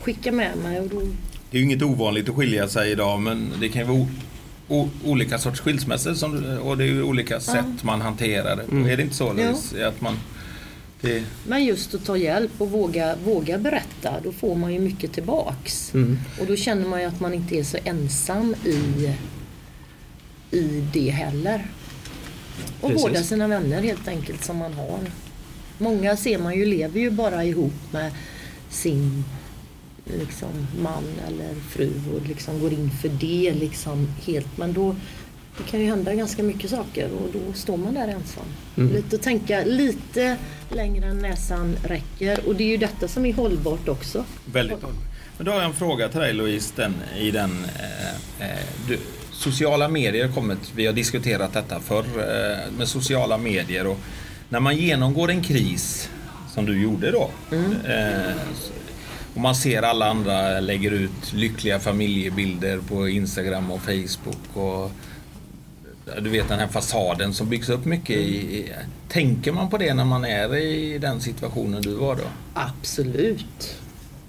skicka 0.00 0.32
med 0.32 0.56
mig. 0.56 0.80
Och 0.80 0.88
då, 0.88 1.02
Det 1.50 1.56
är 1.56 1.58
ju 1.58 1.64
inget 1.64 1.82
ovanligt 1.82 2.28
att 2.28 2.34
skilja 2.36 2.68
sig 2.68 2.90
idag 2.90 3.20
men 3.20 3.52
det 3.60 3.68
kan 3.68 3.82
ju 3.82 3.88
vara 3.88 3.98
o- 3.98 4.08
o- 4.68 4.88
olika 5.04 5.38
sorts 5.38 5.60
skilsmässor 5.60 6.14
som, 6.14 6.58
och 6.62 6.76
det 6.78 6.84
är 6.84 6.88
ju 6.88 7.02
olika 7.02 7.40
sätt 7.40 7.82
man 7.84 8.00
hanterar 8.00 8.56
det. 8.56 8.62
Mm. 8.62 8.88
Är 8.90 8.96
det 8.96 9.02
inte 9.02 9.14
så 9.14 9.32
Louise? 9.32 9.88
Att 9.88 10.00
man, 10.00 10.18
det, 11.00 11.22
Men 11.46 11.64
just 11.64 11.94
att 11.94 12.04
ta 12.04 12.16
hjälp 12.16 12.50
och 12.58 12.70
våga, 12.70 13.16
våga 13.24 13.58
berätta, 13.58 14.14
då 14.24 14.32
får 14.32 14.54
man 14.54 14.72
ju 14.74 14.80
mycket 14.80 15.12
tillbaks. 15.12 15.94
Mm. 15.94 16.18
Och 16.40 16.46
då 16.46 16.56
känner 16.56 16.86
man 16.88 17.00
ju 17.00 17.06
att 17.06 17.20
man 17.20 17.34
inte 17.34 17.56
är 17.58 17.62
så 17.64 17.78
ensam 17.84 18.54
i, 18.64 19.10
i 20.56 20.84
det 20.92 21.10
heller. 21.10 21.66
Och 22.80 22.90
Precis. 22.90 23.04
vårda 23.04 23.22
sina 23.22 23.48
vänner 23.48 23.82
helt 23.82 24.08
enkelt 24.08 24.44
som 24.44 24.56
man 24.56 24.72
har. 24.72 24.98
Många 25.78 26.16
ser 26.16 26.38
man 26.38 26.54
ju 26.54 26.66
lever 26.66 27.00
ju 27.00 27.10
bara 27.10 27.44
ihop 27.44 27.74
med 27.90 28.12
sin 28.70 29.24
liksom, 30.18 30.48
man 30.82 31.04
eller 31.26 31.54
fru 31.54 31.90
och 32.14 32.28
liksom 32.28 32.60
går 32.60 32.72
in 32.72 32.90
för 32.90 33.08
det 33.08 33.54
liksom 33.54 34.08
helt. 34.26 34.58
Men 34.58 34.72
då 34.72 34.94
det 35.58 35.70
kan 35.70 35.80
ju 35.80 35.86
hända 35.86 36.14
ganska 36.14 36.42
mycket 36.42 36.70
saker 36.70 37.10
och 37.12 37.28
då 37.32 37.52
står 37.52 37.76
man 37.76 37.94
där 37.94 38.08
ensam. 38.08 38.44
Mm. 38.76 38.92
Lite 38.92 39.16
att 39.16 39.22
tänka 39.22 39.64
lite 39.64 40.36
längre 40.70 41.06
än 41.06 41.18
näsan 41.18 41.76
räcker 41.84 42.48
och 42.48 42.54
det 42.54 42.64
är 42.64 42.68
ju 42.68 42.76
detta 42.76 43.08
som 43.08 43.26
är 43.26 43.32
hållbart 43.32 43.88
också. 43.88 44.24
väldigt 44.52 44.80
bra. 44.80 44.90
Men 45.36 45.46
då 45.46 45.52
har 45.52 45.58
jag 45.58 45.66
en 45.66 45.74
fråga 45.74 46.08
till 46.08 46.20
dig 46.20 46.32
Louise. 46.32 46.72
Den, 46.76 46.94
i 47.18 47.30
den, 47.30 47.64
eh, 47.78 48.48
eh, 48.48 48.58
du, 48.88 48.98
sociala 49.32 49.88
medier 49.88 50.26
har 50.26 50.34
kommit, 50.34 50.72
vi 50.74 50.86
har 50.86 50.92
diskuterat 50.92 51.52
detta 51.52 51.80
förr 51.80 52.04
eh, 52.04 52.72
med 52.78 52.88
sociala 52.88 53.38
medier 53.38 53.86
och 53.86 53.98
när 54.48 54.60
man 54.60 54.76
genomgår 54.76 55.30
en 55.30 55.42
kris 55.42 56.10
som 56.54 56.66
du 56.66 56.82
gjorde 56.82 57.10
då. 57.10 57.30
Eh, 57.52 58.32
Och 59.38 59.42
man 59.42 59.54
ser 59.54 59.82
alla 59.82 60.06
andra 60.06 60.60
lägger 60.60 60.90
ut 60.90 61.32
lyckliga 61.32 61.78
familjebilder 61.78 62.80
på 62.88 63.08
Instagram 63.08 63.70
och 63.70 63.80
Facebook. 63.80 64.56
Och 64.56 64.90
du 66.22 66.30
vet 66.30 66.48
den 66.48 66.58
här 66.58 66.68
fasaden 66.68 67.34
som 67.34 67.48
byggs 67.48 67.68
upp 67.68 67.84
mycket 67.84 68.16
i, 68.16 68.72
Tänker 69.08 69.52
man 69.52 69.70
på 69.70 69.78
det 69.78 69.94
när 69.94 70.04
man 70.04 70.24
är 70.24 70.56
i 70.56 70.98
den 70.98 71.20
situationen 71.20 71.82
du 71.82 71.94
var 71.94 72.16
då? 72.16 72.22
Absolut 72.54 73.76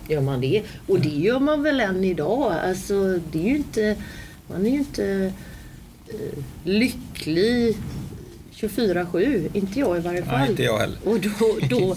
gör 0.07 0.21
man 0.21 0.41
det. 0.41 0.63
Och 0.87 0.99
det 0.99 1.09
gör 1.09 1.39
man 1.39 1.63
väl 1.63 1.79
än 1.79 2.03
idag. 2.03 2.53
Alltså, 2.63 3.19
det 3.31 3.39
är 3.39 3.49
ju 3.49 3.55
inte, 3.55 3.95
man 4.47 4.65
är 4.65 4.69
ju 4.69 4.77
inte 4.77 5.33
uh, 6.13 6.43
lycklig 6.63 7.77
24-7. 8.59 9.49
Inte 9.53 9.79
jag 9.79 9.97
i 9.97 9.99
varje 9.99 10.25
fall. 10.25 10.39
Nej, 10.39 10.49
inte 10.49 10.63
jag 10.63 10.77
heller. 10.77 10.97
Och 11.03 11.19
då, 11.19 11.59
då 11.69 11.95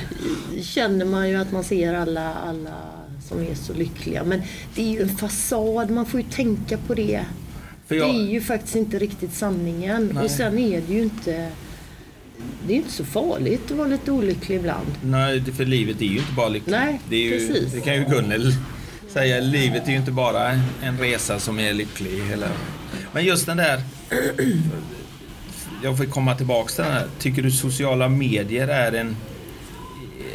känner 0.62 1.04
man 1.04 1.28
ju 1.28 1.36
att 1.36 1.52
man 1.52 1.64
ser 1.64 1.94
alla, 1.94 2.34
alla 2.34 2.74
som 3.28 3.42
är 3.42 3.54
så 3.54 3.72
lyckliga. 3.72 4.24
Men 4.24 4.42
det 4.74 4.82
är 4.82 4.90
ju 4.90 5.02
en 5.02 5.16
fasad, 5.16 5.90
man 5.90 6.06
får 6.06 6.20
ju 6.20 6.26
tänka 6.30 6.78
på 6.78 6.94
det. 6.94 7.24
Jag... 7.88 8.14
Det 8.14 8.18
är 8.18 8.30
ju 8.30 8.40
faktiskt 8.40 8.76
inte 8.76 8.98
riktigt 8.98 9.34
sanningen. 9.34 10.10
Nej. 10.14 10.24
Och 10.24 10.30
sen 10.30 10.58
är 10.58 10.80
det 10.80 10.94
ju 10.94 11.02
inte 11.02 11.50
det 12.66 12.72
är 12.72 12.76
inte 12.76 12.92
så 12.92 13.04
farligt 13.04 13.70
att 13.70 13.76
vara 13.76 13.88
lite 13.88 14.10
olycklig 14.10 14.56
ibland. 14.56 14.86
Nej, 15.02 15.44
för 15.56 15.64
livet 15.64 16.00
är 16.00 16.06
ju 16.06 16.18
inte 16.18 16.32
bara 16.32 16.48
lyckligt. 16.48 16.76
Nej, 16.76 17.00
det, 17.08 17.16
ju, 17.16 17.30
precis. 17.30 17.72
det 17.72 17.80
kan 17.80 17.94
ju 17.94 18.04
Gunnel 18.04 18.52
säga. 19.08 19.40
Livet 19.40 19.86
är 19.86 19.90
ju 19.90 19.96
inte 19.96 20.10
bara 20.10 20.50
en 20.82 20.98
resa 20.98 21.40
som 21.40 21.58
är 21.58 21.72
lycklig. 21.72 22.32
Eller... 22.32 22.50
Men 23.12 23.24
just 23.24 23.46
den 23.46 23.56
där... 23.56 23.82
Jag 25.82 25.96
får 25.96 26.04
komma 26.04 26.34
tillbaks 26.34 26.74
till 26.74 26.84
den 26.84 26.92
här. 26.92 27.06
Tycker 27.18 27.42
du 27.42 27.50
sociala 27.50 28.08
medier 28.08 28.68
är 28.68 28.92
en... 28.92 29.16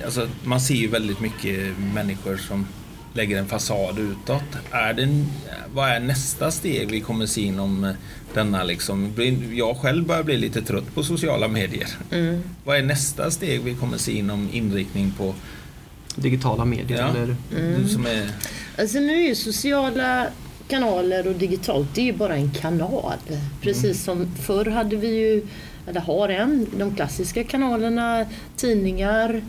Alltså, 0.05 0.27
man 0.43 0.61
ser 0.61 0.75
ju 0.75 0.87
väldigt 0.87 1.19
mycket 1.19 1.77
människor 1.93 2.37
som 2.37 2.67
lägger 3.13 3.37
en 3.37 3.47
fasad 3.47 3.99
utåt. 3.99 4.43
Är 4.71 4.93
det, 4.93 5.25
vad 5.73 5.89
är 5.89 5.99
nästa 5.99 6.51
steg 6.51 6.91
vi 6.91 7.01
kommer 7.01 7.25
se 7.25 7.41
inom 7.41 7.93
denna 8.33 8.63
liksom, 8.63 9.13
jag 9.53 9.77
själv 9.77 10.05
börjar 10.05 10.23
bli 10.23 10.37
lite 10.37 10.61
trött 10.61 10.95
på 10.95 11.03
sociala 11.03 11.47
medier. 11.47 11.87
Mm. 12.11 12.43
Vad 12.63 12.77
är 12.77 12.81
nästa 12.81 13.31
steg 13.31 13.61
vi 13.61 13.75
kommer 13.75 13.97
se 13.97 14.11
inom 14.11 14.49
inriktning 14.51 15.13
på 15.17 15.35
digitala 16.15 16.65
medier? 16.65 16.99
Ja. 16.99 17.09
Eller? 17.09 17.35
Mm. 17.57 17.89
Som 17.89 18.05
är... 18.05 18.29
Alltså 18.77 18.99
nu 18.99 19.13
är 19.13 19.27
ju 19.27 19.35
sociala 19.35 20.27
kanaler 20.73 21.27
och 21.27 21.35
digitalt, 21.35 21.87
det 21.95 22.01
är 22.01 22.05
ju 22.05 22.13
bara 22.13 22.35
en 22.35 22.51
kanal. 22.51 23.17
Precis 23.61 23.83
mm. 24.07 24.27
som 24.27 24.35
förr 24.35 24.65
hade 24.65 24.95
vi 24.95 25.07
ju, 25.07 25.47
eller 25.87 26.01
har 26.01 26.29
än, 26.29 26.67
de 26.77 26.95
klassiska 26.95 27.43
kanalerna, 27.43 28.25
tidningar, 28.55 29.41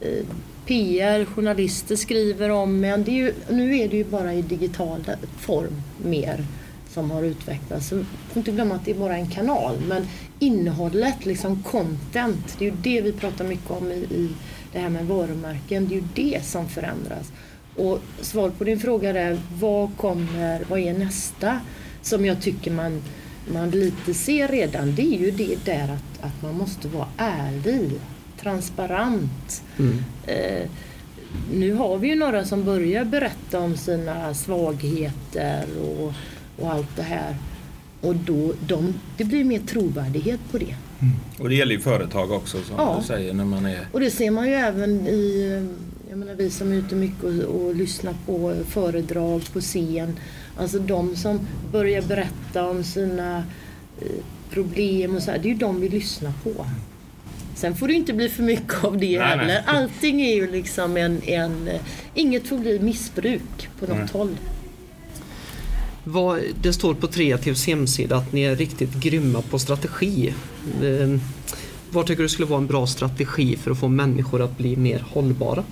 eh, 0.00 0.26
PR, 0.66 1.24
journalister 1.24 1.96
skriver 1.96 2.50
om, 2.50 2.80
men 2.80 3.04
det 3.04 3.10
är 3.10 3.14
ju, 3.14 3.34
nu 3.50 3.78
är 3.78 3.88
det 3.88 3.96
ju 3.96 4.04
bara 4.04 4.34
i 4.34 4.42
digital 4.42 5.04
form 5.38 5.82
mer 6.04 6.44
som 6.90 7.10
har 7.10 7.22
utvecklats. 7.22 7.88
Så 7.88 8.04
får 8.28 8.36
inte 8.36 8.50
glömma 8.50 8.74
att 8.74 8.84
det 8.84 8.90
är 8.90 8.98
bara 8.98 9.16
en 9.16 9.30
kanal. 9.30 9.76
Men 9.88 10.06
innehållet, 10.38 11.26
liksom 11.26 11.62
content, 11.62 12.56
det 12.58 12.66
är 12.66 12.70
ju 12.70 12.76
det 12.82 13.00
vi 13.00 13.12
pratar 13.12 13.44
mycket 13.44 13.70
om 13.70 13.92
i, 13.92 13.94
i 13.94 14.28
det 14.72 14.78
här 14.78 14.88
med 14.88 15.06
varumärken. 15.06 15.88
Det 15.88 15.94
är 15.94 15.96
ju 15.96 16.04
det 16.14 16.44
som 16.44 16.68
förändras. 16.68 17.32
Och 17.76 18.00
svar 18.20 18.50
på 18.50 18.64
din 18.64 18.80
fråga 18.80 19.10
är, 19.10 19.38
vad 19.58 19.96
kommer, 19.96 20.64
vad 20.68 20.78
är 20.78 20.94
nästa? 20.94 21.60
Som 22.02 22.24
jag 22.24 22.42
tycker 22.42 22.70
man, 22.70 23.02
man 23.52 23.70
lite 23.70 24.14
ser 24.14 24.48
redan, 24.48 24.94
det 24.94 25.02
är 25.02 25.18
ju 25.18 25.30
det 25.30 25.64
där 25.64 25.84
att, 25.84 26.24
att 26.24 26.42
man 26.42 26.54
måste 26.54 26.88
vara 26.88 27.08
ärlig, 27.16 27.90
transparent. 28.40 29.62
Mm. 29.78 30.04
Eh, 30.26 30.68
nu 31.52 31.74
har 31.74 31.98
vi 31.98 32.08
ju 32.08 32.14
några 32.14 32.44
som 32.44 32.64
börjar 32.64 33.04
berätta 33.04 33.60
om 33.60 33.76
sina 33.76 34.34
svagheter 34.34 35.66
och 35.80 36.12
och 36.62 36.72
allt 36.72 36.96
det 36.96 37.02
här. 37.02 37.36
Och 38.00 38.16
då, 38.16 38.54
de, 38.66 38.94
det 39.16 39.24
blir 39.24 39.44
mer 39.44 39.58
trovärdighet 39.58 40.40
på 40.50 40.58
det. 40.58 40.74
Mm. 41.00 41.14
Och 41.38 41.48
det 41.48 41.54
gäller 41.54 41.72
ju 41.72 41.80
företag 41.80 42.30
också 42.30 42.62
som 42.62 42.76
ja. 42.78 42.96
du 43.00 43.06
säger 43.06 43.34
när 43.34 43.44
man 43.44 43.66
är... 43.66 43.86
Och 43.92 44.00
det 44.00 44.10
ser 44.10 44.30
man 44.30 44.48
ju 44.48 44.54
även 44.54 45.06
i, 45.06 45.70
jag 46.12 46.18
menar 46.18 46.34
vi 46.34 46.50
som 46.50 46.72
är 46.72 46.76
ute 46.76 46.94
mycket 46.94 47.24
och, 47.24 47.64
och 47.64 47.74
lyssnar 47.74 48.14
på 48.26 48.56
föredrag 48.68 49.42
på 49.52 49.60
scen. 49.60 50.16
Alltså 50.56 50.78
de 50.78 51.16
som 51.16 51.40
börjar 51.72 52.02
berätta 52.02 52.68
om 52.68 52.84
sina 52.84 53.44
eh, 54.00 54.06
problem 54.50 55.16
och 55.16 55.22
så 55.22 55.30
här, 55.30 55.38
det 55.38 55.48
är 55.48 55.52
ju 55.52 55.58
de 55.58 55.80
vi 55.80 55.88
lyssnar 55.88 56.32
på. 56.44 56.66
Sen 57.54 57.76
får 57.76 57.88
det 57.88 57.94
inte 57.94 58.12
bli 58.12 58.28
för 58.28 58.42
mycket 58.42 58.84
av 58.84 58.98
det 58.98 59.18
nej, 59.18 59.28
heller. 59.28 59.44
Nej. 59.44 59.62
Allting 59.66 60.22
är 60.22 60.34
ju 60.34 60.50
liksom 60.50 60.96
en, 60.96 61.22
en... 61.22 61.68
Inget 62.14 62.48
får 62.48 62.58
bli 62.58 62.78
missbruk 62.78 63.68
på 63.78 63.86
något 63.86 63.98
nej. 63.98 64.08
håll. 64.12 64.36
Vad, 66.04 66.40
det 66.62 66.72
står 66.72 66.94
på 66.94 67.06
Kreativs 67.06 67.66
hemsida 67.66 68.16
att 68.16 68.32
ni 68.32 68.42
är 68.42 68.56
riktigt 68.56 68.94
grymma 68.94 69.42
på 69.42 69.58
strategi. 69.58 70.34
Eh, 70.82 71.20
vad 71.90 72.06
tycker 72.06 72.22
du 72.22 72.28
skulle 72.28 72.48
vara 72.48 72.60
en 72.60 72.66
bra 72.66 72.86
strategi 72.86 73.56
för 73.56 73.70
att 73.70 73.78
få 73.78 73.88
människor 73.88 74.42
att 74.42 74.58
bli 74.58 74.76
mer 74.76 75.04
hållbara? 75.10 75.64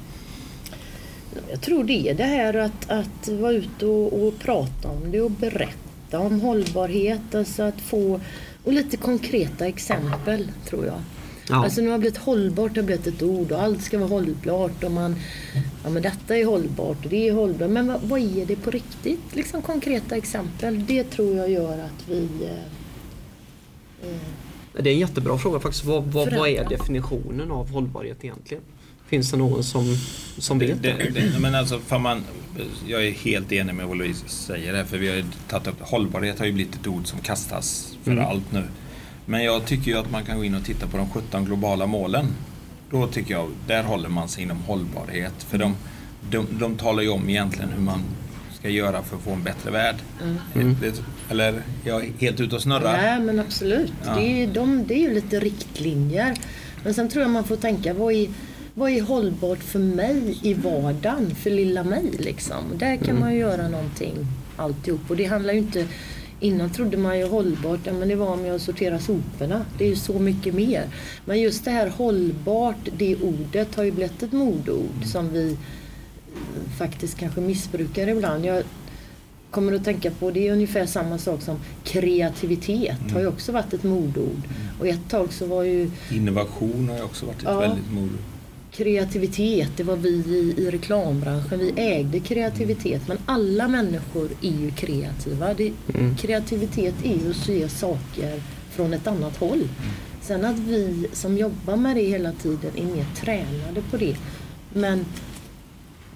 Jag 1.51 1.61
tror 1.61 1.85
det 1.85 2.09
är 2.09 2.15
det 2.15 2.25
här 2.25 2.55
att, 2.55 2.91
att 2.91 3.29
vara 3.29 3.53
ute 3.53 3.87
och, 3.87 4.27
och 4.27 4.39
prata 4.39 4.89
om 4.89 5.11
det 5.11 5.21
och 5.21 5.31
berätta 5.31 6.19
om 6.19 6.41
hållbarhet. 6.41 7.35
Alltså 7.35 7.63
att 7.63 7.81
få 7.81 8.21
och 8.65 8.73
lite 8.73 8.97
konkreta 8.97 9.67
exempel 9.67 10.51
tror 10.69 10.87
jag. 10.87 11.01
Ja. 11.49 11.65
Alltså 11.65 11.81
nu 11.81 11.91
har 11.91 11.99
blivit 11.99 12.19
hållbart 12.19 12.77
har 12.77 12.83
blivit 12.83 13.07
ett 13.07 13.23
ord 13.23 13.53
och 13.53 13.63
allt 13.63 13.83
ska 13.83 13.99
vara 13.99 14.09
hållbart 14.09 14.85
och 14.85 14.91
man, 14.91 15.17
ja 15.85 15.91
men 15.91 16.03
detta 16.03 16.37
är 16.37 16.45
hållbart 16.45 17.05
och 17.05 17.11
det 17.11 17.29
är 17.29 17.33
hållbart. 17.33 17.71
Men 17.71 17.87
vad, 17.87 18.01
vad 18.03 18.21
är 18.21 18.47
det 18.47 18.57
på 18.57 18.71
riktigt? 18.71 19.37
Liksom 19.37 19.63
konkreta 19.63 20.17
exempel. 20.17 20.87
Det 20.87 21.05
tror 21.05 21.37
jag 21.37 21.51
gör 21.51 21.79
att 21.79 22.09
vi 22.09 22.29
eh, 22.43 24.11
eh 24.11 24.17
det 24.73 24.91
är 24.91 24.95
en 24.95 24.99
jättebra 24.99 25.39
fråga 25.39 25.61
faktiskt. 25.61 25.85
Vad, 25.85 26.05
vad, 26.05 26.33
vad, 26.33 26.49
är 26.49 26.69
definitionen 26.69 27.51
av 27.51 27.71
hållbarhet 27.71 28.25
egentligen? 28.25 28.63
Finns 29.11 29.31
det 29.31 29.37
någon 29.37 29.65
som, 29.65 29.97
som 30.39 30.59
vet 30.59 30.83
det? 30.83 30.93
det, 30.93 31.21
det 31.21 31.39
men 31.39 31.55
alltså, 31.55 31.81
för 31.81 31.99
man, 31.99 32.25
jag 32.87 33.07
är 33.07 33.11
helt 33.11 33.53
enig 33.53 33.75
med 33.75 33.87
vad 33.87 33.99
Louise 33.99 34.29
säger 34.29 34.75
här, 34.75 34.85
för 34.85 34.99
vi 34.99 35.09
har 35.09 35.25
tagit 35.49 35.67
upp 35.67 35.81
hållbarhet 35.81 36.39
har 36.39 36.47
ju 36.47 36.53
blivit 36.53 36.75
ett 36.75 36.87
ord 36.87 37.07
som 37.07 37.19
kastas 37.19 37.97
för 38.05 38.11
mm. 38.11 38.25
allt 38.25 38.53
nu. 38.53 38.63
Men 39.27 39.45
jag 39.45 39.67
tycker 39.67 39.91
ju 39.91 39.99
att 39.99 40.11
man 40.11 40.25
kan 40.25 40.37
gå 40.37 40.45
in 40.45 40.55
och 40.55 40.65
titta 40.65 40.87
på 40.87 40.97
de 40.97 41.11
17 41.11 41.45
globala 41.45 41.87
målen. 41.87 42.27
Då 42.91 43.07
tycker 43.07 43.35
jag, 43.35 43.51
där 43.67 43.83
håller 43.83 44.09
man 44.09 44.29
sig 44.29 44.43
inom 44.43 44.59
hållbarhet. 44.59 45.43
För 45.49 45.59
de, 45.59 45.77
de, 46.31 46.47
de 46.51 46.77
talar 46.77 47.03
ju 47.03 47.09
om 47.09 47.29
egentligen 47.29 47.71
hur 47.71 47.83
man 47.83 48.03
ska 48.59 48.69
göra 48.69 49.03
för 49.03 49.17
att 49.17 49.23
få 49.23 49.33
en 49.33 49.43
bättre 49.43 49.71
värld. 49.71 49.97
Mm. 50.23 50.39
mm. 50.55 50.77
Det, 50.81 51.03
eller 51.31 51.63
jag 51.85 52.05
är 52.05 52.13
helt 52.19 52.41
ute 52.41 52.57
och 52.57 52.63
snurrar. 52.63 52.97
Nej 52.97 53.21
men 53.21 53.41
absolut. 53.41 53.93
Ja. 54.07 54.15
Det, 54.15 54.43
är, 54.43 54.47
de, 54.47 54.87
det 54.87 54.95
är 54.95 55.01
ju 55.01 55.15
lite 55.15 55.41
riktlinjer. 55.41 56.37
Men 56.85 56.95
sen 56.95 57.09
tror 57.09 57.23
jag 57.23 57.31
man 57.31 57.45
får 57.45 57.57
tänka, 57.57 57.95
vad 57.95 58.13
är, 58.15 58.29
vad 58.81 58.91
är 58.91 59.03
hållbart 59.03 59.63
för 59.63 59.79
mig 59.79 60.39
i 60.43 60.55
vardagen? 60.55 61.35
För 61.35 61.51
lilla 61.51 61.85
mig 61.85 62.05
liksom. 62.19 62.65
Där 62.75 62.97
kan 62.97 63.09
mm. 63.09 63.21
man 63.21 63.33
ju 63.33 63.39
göra 63.39 63.69
någonting 63.69 64.17
alltihop. 64.57 65.01
Och 65.09 65.17
det 65.17 65.25
handlar 65.25 65.53
ju 65.53 65.59
inte 65.59 65.87
Innan 66.43 66.71
trodde 66.71 66.97
man 66.97 67.19
ju 67.19 67.27
hållbart, 67.27 67.81
ja, 67.85 67.93
men 67.93 68.09
det 68.09 68.15
var 68.15 68.37
med 68.37 68.55
att 68.55 68.63
sortera 68.63 68.99
soporna. 68.99 69.65
Det 69.79 69.85
är 69.85 69.89
ju 69.89 69.97
så 69.97 70.19
mycket 70.19 70.55
mer. 70.55 70.85
Men 71.25 71.41
just 71.41 71.65
det 71.65 71.71
här 71.71 71.89
hållbart, 71.89 72.89
det 72.97 73.17
ordet 73.17 73.75
har 73.75 73.85
ju 73.85 73.91
blivit 73.91 74.23
ett 74.23 74.33
modord 74.33 75.05
som 75.05 75.33
vi 75.33 75.57
faktiskt 76.79 77.19
kanske 77.19 77.41
missbrukar 77.41 78.09
ibland. 78.09 78.45
Jag 78.45 78.63
kommer 79.51 79.73
att 79.73 79.85
tänka 79.85 80.11
på, 80.11 80.31
det 80.31 80.49
är 80.49 80.53
ungefär 80.53 80.87
samma 80.87 81.19
sak 81.19 81.43
som 81.43 81.57
kreativitet 81.85 83.01
mm. 83.01 83.13
har 83.13 83.21
ju 83.21 83.27
också 83.27 83.53
varit 83.53 83.73
ett 83.73 83.85
modord. 83.85 84.43
Och 84.79 84.87
ett 84.87 85.09
tag 85.09 85.33
så 85.33 85.47
var 85.47 85.63
ju... 85.63 85.91
Innovation 86.11 86.89
har 86.89 86.97
ju 86.97 87.03
också 87.03 87.27
varit 87.27 87.39
ett 87.39 87.45
ja, 87.45 87.61
väldigt 87.61 87.93
modord 87.93 88.19
kreativitet, 88.73 89.69
det 89.77 89.83
var 89.83 89.97
vi 89.97 90.09
i, 90.09 90.55
i 90.59 90.71
reklambranschen, 90.71 91.59
vi 91.59 91.73
ägde 91.77 92.21
kreativitet. 92.21 93.09
Men 93.09 93.19
alla 93.27 93.69
människor 93.69 94.29
är 94.43 94.61
ju 94.61 94.71
kreativa. 94.71 95.55
Det, 95.55 95.73
mm. 95.95 96.17
Kreativitet 96.17 96.95
är 97.05 97.15
ju 97.15 97.31
att 97.31 97.37
se 97.37 97.69
saker 97.69 98.43
från 98.71 98.93
ett 98.93 99.07
annat 99.07 99.37
håll. 99.37 99.69
Sen 100.23 100.45
att 100.45 100.59
vi 100.59 101.07
som 101.13 101.39
jobbar 101.39 101.77
med 101.77 101.97
det 101.97 102.03
hela 102.03 102.33
tiden 102.33 102.71
är 102.77 102.85
mer 102.85 103.07
tränade 103.17 103.83
på 103.91 103.97
det. 103.97 104.17
Men 104.73 105.07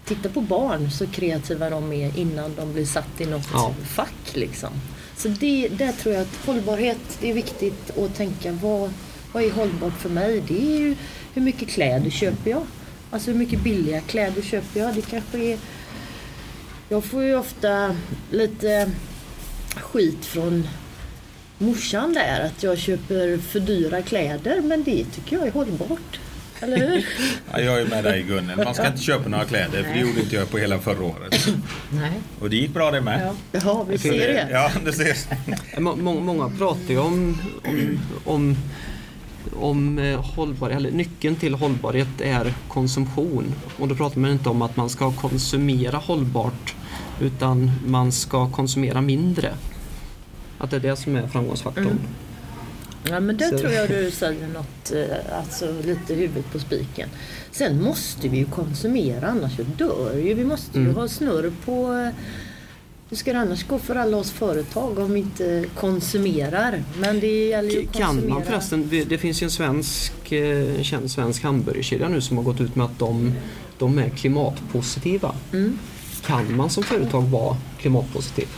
titta 0.04 0.28
på 0.28 0.40
barn 0.40 0.90
så 0.90 1.06
kreativa 1.06 1.70
de 1.70 1.92
är 1.92 2.18
innan 2.18 2.54
de 2.56 2.72
blir 2.72 2.86
satt 2.86 3.20
i 3.20 3.26
något 3.26 3.48
ja. 3.52 3.74
fack. 3.84 4.34
Liksom. 4.34 4.70
Så 5.16 5.28
det, 5.28 5.68
där 5.68 5.92
tror 5.92 6.14
jag 6.14 6.22
att 6.22 6.46
hållbarhet, 6.46 7.18
det 7.20 7.30
är 7.30 7.34
viktigt 7.34 7.98
att 7.98 8.16
tänka 8.16 8.52
vad, 8.52 8.92
vad 9.32 9.42
är 9.42 9.50
hållbart 9.50 9.98
för 9.98 10.08
mig? 10.08 10.42
Det 10.48 10.74
är 10.74 10.78
ju 10.78 10.96
hur 11.34 11.42
mycket 11.42 11.68
kläder 11.68 12.10
köper 12.10 12.50
jag? 12.50 12.66
Alltså 13.10 13.30
hur 13.30 13.38
mycket 13.38 13.60
billiga 13.60 14.00
kläder 14.00 14.42
köper 14.42 14.80
jag? 14.80 14.94
Det 14.94 15.02
kanske 15.02 15.38
är... 15.38 15.58
Jag 16.88 17.04
får 17.04 17.24
ju 17.24 17.36
ofta 17.36 17.96
lite 18.30 18.90
skit 19.76 20.24
från 20.24 20.68
morsan 21.58 22.12
där 22.12 22.40
att 22.46 22.62
jag 22.62 22.78
köper 22.78 23.38
för 23.38 23.60
dyra 23.60 24.02
kläder 24.02 24.60
men 24.60 24.82
det 24.84 25.04
tycker 25.04 25.36
jag 25.36 25.46
är 25.46 25.52
hållbart. 25.52 26.20
Eller 26.60 26.76
hur? 26.78 27.06
Ja, 27.52 27.60
jag 27.60 27.80
är 27.80 27.86
med 27.86 28.04
dig 28.04 28.22
Gunnel. 28.22 28.64
Man 28.64 28.74
ska 28.74 28.86
inte 28.86 29.02
köpa 29.02 29.28
några 29.28 29.44
kläder 29.44 29.82
för 29.82 29.92
det 29.94 29.98
gjorde 30.00 30.20
inte 30.20 30.36
jag 30.36 30.50
på 30.50 30.58
hela 30.58 30.78
förra 30.78 31.04
året. 31.04 31.48
Nej. 31.92 32.12
Och 32.40 32.50
det 32.50 32.56
gick 32.56 32.70
bra 32.70 32.90
det 32.90 33.00
med. 33.00 33.20
Ja, 33.52 33.60
ja 33.64 33.86
vi 33.90 33.98
ser 33.98 34.12
det. 34.12 34.48
Ja, 34.50 34.70
det 35.74 35.80
må- 35.80 35.96
Många 35.96 36.48
pratar 36.58 36.88
ju 36.88 36.98
om, 36.98 37.38
om, 37.64 37.98
om, 38.24 38.56
om 39.60 39.98
eh, 39.98 40.20
hållbar, 40.24 40.70
eller 40.70 40.90
nyckeln 40.90 41.36
till 41.36 41.54
hållbarhet 41.54 42.20
är 42.20 42.54
konsumtion. 42.68 43.54
Och 43.78 43.88
då 43.88 43.94
pratar 43.94 44.20
man 44.20 44.30
inte 44.30 44.48
om 44.48 44.62
att 44.62 44.76
man 44.76 44.90
ska 44.90 45.12
konsumera 45.12 45.96
hållbart 45.96 46.74
utan 47.20 47.70
man 47.86 48.12
ska 48.12 48.50
konsumera 48.50 49.00
mindre. 49.00 49.54
Att 50.58 50.70
det 50.70 50.76
är 50.76 50.80
det 50.80 50.96
som 50.96 51.16
är 51.16 51.26
framgångsfaktorn. 51.28 51.84
Mm. 51.86 51.98
Ja 53.08 53.20
men 53.20 53.36
där 53.36 53.50
Så- 53.50 53.58
tror 53.58 53.72
jag 53.72 53.88
du 53.88 54.10
säger 54.14 54.48
något, 54.48 54.92
eh, 54.92 55.38
alltså 55.38 55.74
lite 55.84 56.14
huvudet 56.14 56.52
på 56.52 56.58
spiken. 56.58 57.08
Sen 57.50 57.82
måste 57.82 58.28
vi 58.28 58.38
ju 58.38 58.44
konsumera 58.44 59.26
annars 59.28 59.52
dör 59.76 60.16
ju. 60.16 60.34
Vi 60.34 60.44
måste 60.44 60.78
ju 60.78 60.84
Mm. 60.84 60.96
ha 60.96 61.08
snurr 61.08 61.52
på 61.64 61.92
eh, 61.94 62.08
hur 63.14 63.18
ska 63.18 63.32
det 63.32 63.38
annars 63.38 63.66
gå 63.66 63.78
för 63.78 63.96
alla 63.96 64.16
oss 64.16 64.30
företag 64.30 64.98
om 64.98 65.12
vi 65.12 65.20
inte 65.20 65.64
konsumerar? 65.74 66.82
Men 66.98 67.20
det 67.20 67.48
gäller 67.48 67.70
ju 67.70 67.86
att 67.86 67.92
Kan 67.92 68.06
konsumera. 68.06 68.34
man 68.34 68.44
förresten, 68.44 68.88
det 69.08 69.18
finns 69.18 69.42
ju 69.42 69.44
en 69.44 69.50
svensk, 69.50 70.32
eh, 70.32 70.82
känd 70.82 71.10
svensk 71.10 71.42
hamburgerkedja 71.42 72.08
nu 72.08 72.20
som 72.20 72.36
har 72.36 72.44
gått 72.44 72.60
ut 72.60 72.76
med 72.76 72.86
att 72.86 72.98
de, 72.98 73.32
de 73.78 73.98
är 73.98 74.08
klimatpositiva. 74.08 75.34
Mm. 75.52 75.78
Kan 76.26 76.56
man 76.56 76.70
som 76.70 76.82
företag 76.82 77.22
vara 77.22 77.56
klimatpositiv? 77.80 78.48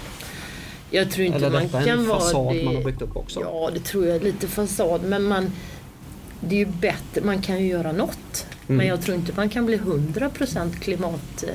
Jag 0.90 1.10
tror 1.10 1.26
inte 1.26 1.38
Eller 1.38 1.50
man 1.50 1.62
detta 1.62 1.80
är 1.80 1.84
kan 1.84 1.98
en 1.98 2.08
vara 2.08 2.20
fasad 2.20 2.54
det. 2.54 2.64
man 2.64 2.76
har 2.76 2.84
byggt 2.84 3.02
upp 3.02 3.16
också? 3.16 3.40
Ja, 3.40 3.70
det 3.74 3.80
tror 3.80 4.06
jag 4.06 4.16
är 4.16 4.20
lite 4.20 4.48
fasad. 4.48 5.00
Men 5.04 5.22
man, 5.22 5.52
det 6.40 6.54
är 6.54 6.58
ju 6.58 6.66
bättre, 6.66 7.20
man 7.24 7.42
kan 7.42 7.58
ju 7.62 7.66
göra 7.66 7.92
något. 7.92 8.46
Mm. 8.66 8.76
Men 8.76 8.86
jag 8.86 9.02
tror 9.02 9.16
inte 9.16 9.32
man 9.36 9.48
kan 9.48 9.66
bli 9.66 9.76
100% 9.76 10.72
klimat... 10.80 11.44
Eh, 11.48 11.50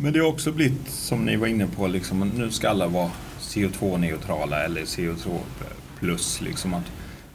Men 0.00 0.12
det 0.12 0.18
har 0.18 0.26
också 0.26 0.52
blivit, 0.52 0.88
som 0.90 1.24
ni 1.24 1.36
var 1.36 1.46
inne 1.46 1.66
på, 1.66 1.86
liksom, 1.86 2.28
nu 2.36 2.50
ska 2.50 2.68
alla 2.68 2.86
vara 2.86 3.10
CO2-neutrala 3.40 4.64
eller 4.64 4.80
CO2 4.82 5.38
plus. 6.00 6.40
Liksom, 6.40 6.74
att 6.74 6.84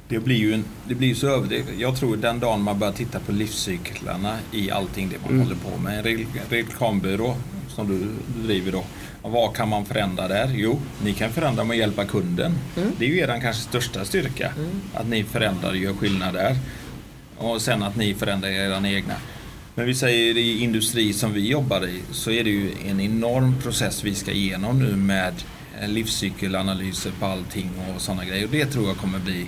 det 0.08 0.20
blir 0.20 0.36
ju 0.36 0.54
en, 0.54 0.64
det 0.88 0.96
blir 0.96 1.16
så 1.16 1.28
över, 1.28 1.64
Jag 1.78 1.98
tror 1.98 2.18
den 2.18 2.40
dagen 2.40 2.62
man 2.62 2.80
börjar 2.80 2.94
titta 2.94 3.20
på 3.20 3.32
livscyklarna 3.32 4.38
i 4.52 4.72
allting 4.72 5.10
det 5.10 5.16
man 5.22 5.30
Mm. 5.32 5.42
håller 5.44 5.56
på 5.56 5.78
med. 5.78 5.98
En 6.00 6.06
re- 6.06 6.26
reklambyrå 6.50 7.36
som 7.68 7.88
du, 7.88 8.08
driver 8.48 8.72
då. 8.72 8.84
Vad 9.22 9.56
kan 9.56 9.70
man 9.70 9.86
förändra 9.86 10.28
där? 10.28 10.52
Jo, 10.56 10.80
ni 11.04 11.14
kan 11.14 11.32
förändra 11.32 11.64
med 11.64 11.74
att 11.76 11.80
hjälpa 11.80 12.06
kunden. 12.06 12.54
Det 12.98 13.06
är 13.06 13.10
ju 13.10 13.20
er 13.20 13.40
kanske 13.42 13.62
största 13.64 14.06
styrka. 14.06 14.54
Att 14.94 15.08
ni 15.08 15.24
förändrar 15.24 15.70
och 15.70 15.78
gör 15.78 15.94
skillnad 15.94 16.34
där. 16.34 16.56
Och 17.38 17.62
sen 17.62 17.84
att 17.84 17.96
ni 17.96 18.14
förändrar 18.14 18.50
era 18.50 18.90
egna. 18.90 19.14
Men 19.76 19.86
vi 19.86 19.96
säger 19.96 20.38
i 20.38 20.60
industri 20.60 21.14
som 21.14 21.34
vi 21.34 21.48
jobbar 21.48 21.88
i 21.88 22.02
så 22.12 22.32
är 22.32 22.44
det 22.44 22.50
ju 22.50 22.72
en 22.88 23.00
enorm 23.00 23.62
process 23.62 24.04
vi 24.04 24.16
ska 24.16 24.32
igenom 24.32 24.80
nu 24.80 24.96
med 24.96 25.34
livscykelanalyser 25.88 27.12
på 27.20 27.26
allting 27.26 27.70
och 27.96 28.02
sådana 28.02 28.26
grejer. 28.26 28.46
Och 28.46 28.52
det 28.52 28.66
tror 28.66 28.88
jag 28.88 28.98
kommer 28.98 29.20
bli 29.20 29.46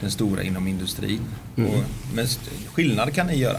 den 0.00 0.10
stora 0.10 0.42
inom 0.42 0.66
industrin. 0.66 1.20
Mm. 1.56 1.70
Och, 1.70 1.84
men 2.14 2.26
skillnad 2.72 3.14
kan 3.14 3.26
ni 3.26 3.36
göra. 3.36 3.58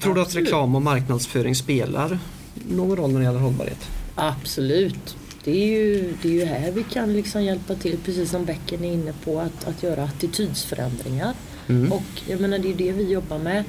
Tror 0.00 0.14
du 0.14 0.22
att 0.22 0.36
reklam 0.36 0.74
och 0.74 0.82
marknadsföring 0.82 1.54
spelar 1.54 2.18
någon 2.54 2.96
roll 2.96 3.12
när 3.12 3.18
det 3.18 3.24
gäller 3.24 3.40
hållbarhet? 3.40 3.88
Absolut. 4.14 5.16
Det 5.44 5.50
är, 5.50 5.66
ju, 5.66 6.14
det 6.22 6.28
är 6.28 6.32
ju 6.32 6.44
här 6.44 6.72
vi 6.72 6.82
kan 6.82 7.12
liksom 7.12 7.44
hjälpa 7.44 7.74
till, 7.74 7.98
precis 8.04 8.30
som 8.30 8.44
Becken 8.44 8.84
är 8.84 8.92
inne 8.92 9.12
på, 9.24 9.40
att, 9.40 9.68
att 9.68 9.82
göra 9.82 10.04
attitydsförändringar. 10.04 11.34
Mm. 11.68 11.92
Och 11.92 12.22
jag 12.28 12.40
menar 12.40 12.58
det 12.58 12.70
är 12.70 12.74
det 12.74 12.92
vi 12.92 13.12
jobbar 13.12 13.38
med. 13.38 13.64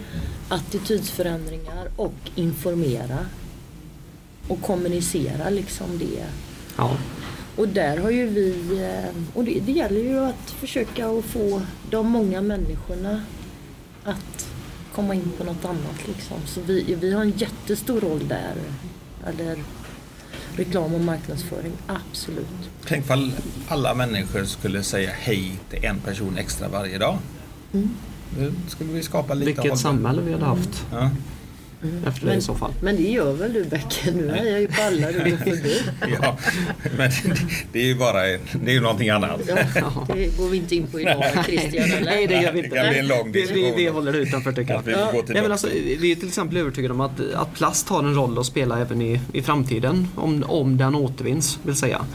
Attitydsförändringar 0.49 1.87
och 1.95 2.13
informera. 2.35 3.19
Och 4.47 4.61
kommunicera 4.61 5.49
liksom 5.49 5.97
det. 5.97 6.25
Ja. 6.77 6.97
Och 7.55 7.67
där 7.67 7.97
har 7.97 8.09
ju 8.09 8.25
vi, 8.25 8.79
eh, 8.83 9.37
och 9.37 9.43
det, 9.43 9.59
det 9.59 9.71
gäller 9.71 10.01
ju 10.01 10.19
att 10.19 10.51
försöka 10.59 11.07
att 11.07 11.25
få 11.25 11.61
de 11.89 12.07
många 12.07 12.41
människorna 12.41 13.21
att 14.03 14.47
komma 14.95 15.15
in 15.15 15.31
på 15.37 15.43
något 15.43 15.65
annat 15.65 16.07
liksom. 16.07 16.37
Så 16.45 16.61
vi, 16.61 16.95
vi 17.01 17.13
har 17.13 17.21
en 17.21 17.33
jättestor 17.37 18.01
roll 18.01 18.27
där. 18.27 18.55
Eller 19.27 19.57
reklam 20.55 20.93
och 20.93 21.01
marknadsföring, 21.01 21.71
absolut. 21.87 22.47
Tänk 22.87 23.05
ifall 23.05 23.31
alla 23.67 23.93
människor 23.93 24.43
skulle 24.43 24.83
säga 24.83 25.11
hej 25.13 25.59
till 25.69 25.85
en 25.85 25.99
person 25.99 26.37
extra 26.37 26.67
varje 26.67 26.97
dag. 26.97 27.17
Mm. 27.75 27.89
Nu 28.39 28.51
skulle 28.67 28.93
vi 28.93 29.03
skapa 29.03 29.33
lite 29.33 29.45
Vilket 29.45 29.63
hållbar- 29.63 29.75
samhälle 29.77 30.21
vi 30.25 30.31
hade 30.33 30.45
haft 30.45 30.85
Ja. 30.91 31.09
efter 32.07 32.27
det 32.27 32.33
i 32.35 32.41
så 32.41 32.55
fall. 32.55 32.71
Men 32.81 32.95
det 32.95 33.01
gör 33.11 33.33
väl 33.33 33.53
du 33.53 33.63
Becken? 33.63 34.13
Nu 34.13 34.29
är 34.29 34.45
jag 34.45 34.61
ju 34.61 34.67
på 34.67 34.81
alla 34.81 35.11
du 35.11 35.17
går 35.29 35.37
förbi. 35.37 35.81
ja, 36.21 36.37
men 36.97 37.09
det, 37.09 37.37
det 37.71 37.79
är 37.79 37.85
ju 37.85 37.95
bara 37.95 38.21
det 38.21 38.39
är 38.65 38.71
ju 38.73 38.81
någonting 38.81 39.09
annat. 39.09 39.41
Ja, 39.47 40.07
det 40.13 40.37
går 40.37 40.49
vi 40.49 40.57
inte 40.57 40.75
in 40.75 40.87
på 40.87 40.99
idag 40.99 41.23
Christian 41.45 41.83
eller? 41.91 42.05
Nej, 42.05 42.27
det 42.27 42.41
gör 42.41 42.51
vi 42.51 42.61
Det 42.61 42.65
inte. 42.67 42.77
kan 42.77 42.89
bli 42.89 42.99
en 42.99 43.07
lång 43.07 43.31
Vi, 43.31 43.41
vi, 43.41 43.47
vi 43.53 43.61
diskussion. 43.61 43.93
håller 43.95 44.11
det 44.13 44.17
utanför 44.19 44.51
tycker 44.51 44.71
jag. 44.73 44.79
Att 44.79 44.87
vi 44.87 44.93
får 44.93 45.11
gå 45.11 45.23
Nej, 45.27 45.41
men 45.41 45.51
alltså, 45.51 45.67
vi 45.99 46.11
är 46.11 46.15
till 46.15 46.27
exempel 46.27 46.57
övertygade 46.57 46.93
om 46.93 47.01
att, 47.01 47.19
att 47.35 47.53
plast 47.53 47.89
har 47.89 47.99
en 47.99 48.15
roll 48.15 48.39
att 48.39 48.45
spela 48.45 48.79
även 48.79 49.01
i, 49.01 49.21
i 49.33 49.41
framtiden 49.41 50.07
om, 50.15 50.43
om 50.47 50.77
den 50.77 50.95
återvinns. 50.95 51.59
Vill 51.63 51.75
säga. 51.75 52.05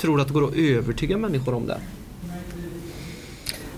Tror 0.00 0.16
du 0.16 0.22
att 0.22 0.28
det 0.28 0.34
går 0.34 0.44
att 0.48 0.54
övertyga 0.56 1.16
människor 1.16 1.54
om 1.54 1.66
det? 1.66 1.78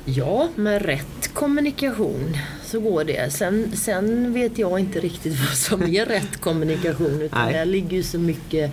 Ja, 0.09 0.49
med 0.57 0.83
rätt 0.83 1.35
kommunikation 1.35 2.37
så 2.65 2.81
går 2.81 3.05
det. 3.05 3.33
Sen, 3.33 3.73
sen 3.77 4.33
vet 4.33 4.59
jag 4.59 4.79
inte 4.81 5.01
riktigt 5.01 5.39
vad 5.49 5.57
som 5.57 5.83
är 5.83 6.07
rätt 6.07 6.37
kommunikation. 6.41 7.23
Utan 7.23 7.53
där 7.53 7.65
ligger 7.65 7.97
ju 7.97 8.03
så 8.03 8.19
mycket 8.19 8.73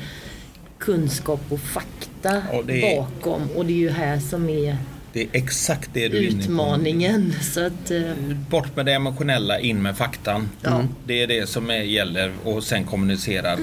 kunskap 0.77 1.41
och 1.49 1.59
fakta 1.59 2.41
Och 2.53 2.65
det 2.65 2.93
är- 2.93 2.97
bakom. 3.01 3.41
Och 3.55 3.65
det 3.65 3.73
är 3.73 3.77
ju 3.77 3.89
här 3.89 4.19
som 4.19 4.49
är 4.49 4.77
Det 5.13 5.21
är 5.21 5.27
exakt 5.31 5.89
det 5.93 6.07
du 6.07 6.17
utmaningen. 6.17 7.33
Så 7.41 7.65
att, 7.65 7.91
eh, 7.91 8.01
Bort 8.49 8.75
med 8.75 8.85
det 8.85 8.93
emotionella, 8.93 9.59
in 9.59 9.81
med 9.81 9.97
faktan. 9.97 10.49
Ja. 10.61 10.81
Det 11.05 11.21
är 11.23 11.27
det 11.27 11.49
som 11.49 11.69
är, 11.69 11.81
gäller 11.81 12.31
och 12.43 12.63
sen 12.63 12.83
kommunicerar 12.83 13.59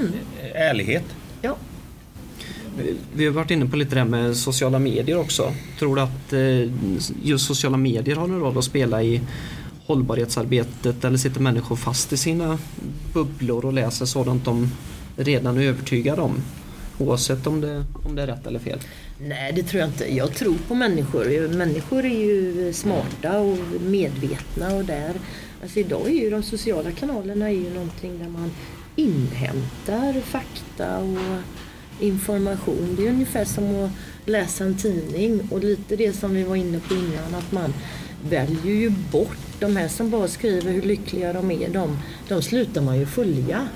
ärlighet. 0.55 1.05
ja. 1.43 1.57
Vi 3.15 3.27
har 3.27 3.33
varit 3.33 3.51
inne 3.51 3.67
på 3.67 3.77
lite 3.77 3.95
det 3.95 4.01
här 4.01 4.09
med 4.09 4.37
sociala 4.37 4.79
medier 4.79 5.19
också. 5.19 5.53
Tror 5.79 5.97
du 5.97 6.03
att 6.03 6.33
eh, 6.33 6.73
just 7.23 7.47
sociala 7.47 7.77
medier 7.77 8.17
har 8.17 8.25
en 8.25 8.41
roll 8.41 8.59
att 8.59 8.65
spela 8.65 9.03
i 9.03 9.21
hållbarhetsarbetet 9.87 11.05
eller 11.05 11.19
sitter 11.19 11.41
människor 11.41 11.77
fast 11.77 12.13
i 12.13 12.17
sina 12.17 12.59
bubblor 13.15 13.65
och 13.65 13.73
läser 13.73 14.07
sådant 14.07 14.45
de 14.45 14.71
redan 15.17 15.59
är 15.59 15.63
övertygade 15.63 16.23
om? 16.23 16.35
Oavsett 16.99 17.47
om 17.47 17.61
det, 17.61 17.85
om 18.05 18.15
det 18.15 18.23
är 18.23 18.27
rätt 18.27 18.47
eller 18.47 18.59
fel. 18.59 18.79
Nej, 19.19 19.53
det 19.53 19.63
tror 19.63 19.81
jag 19.81 19.89
inte. 19.89 20.15
Jag 20.15 20.35
tror 20.35 20.57
på 20.69 20.75
människor. 20.75 21.49
Människor 21.49 22.05
är 22.05 22.21
ju 22.21 22.73
smarta 22.73 23.39
och 23.39 23.59
medvetna 23.81 24.75
och 24.75 24.85
där. 24.85 25.15
Alltså 25.63 25.81
idag 25.81 26.07
är 26.07 26.21
ju 26.21 26.31
de 26.31 26.43
sociala 26.43 26.91
kanalerna 26.91 27.51
är 27.51 27.55
ju 27.55 27.75
någonting 27.75 28.19
där 28.19 28.29
man 28.29 28.51
inhämtar 28.97 30.21
fakta 30.21 30.99
och 30.99 31.19
information. 32.01 32.95
Det 32.97 33.07
är 33.07 33.11
ungefär 33.11 33.45
som 33.45 33.85
att 33.85 33.91
läsa 34.25 34.65
en 34.65 34.77
tidning 34.77 35.41
och 35.51 35.61
lite 35.61 35.97
det 35.97 36.13
som 36.13 36.35
vi 36.35 36.43
var 36.43 36.57
inne 36.57 36.81
på 36.81 36.95
innan 36.95 37.35
att 37.35 37.53
man 37.53 37.75
väljer 38.29 38.75
ju 38.75 38.91
bort 38.91 39.39
de 39.61 39.77
här 39.77 39.89
som 39.89 40.11
bara 40.11 40.29
skriver 40.29 40.73
hur 40.73 40.83
lyckliga 40.83 41.33
de 41.33 41.51
är. 41.51 41.69
De, 41.69 41.99
de 42.29 42.43
slutar 42.43 42.81
man 42.81 42.99
ju 42.99 43.07
följa. 43.07 43.69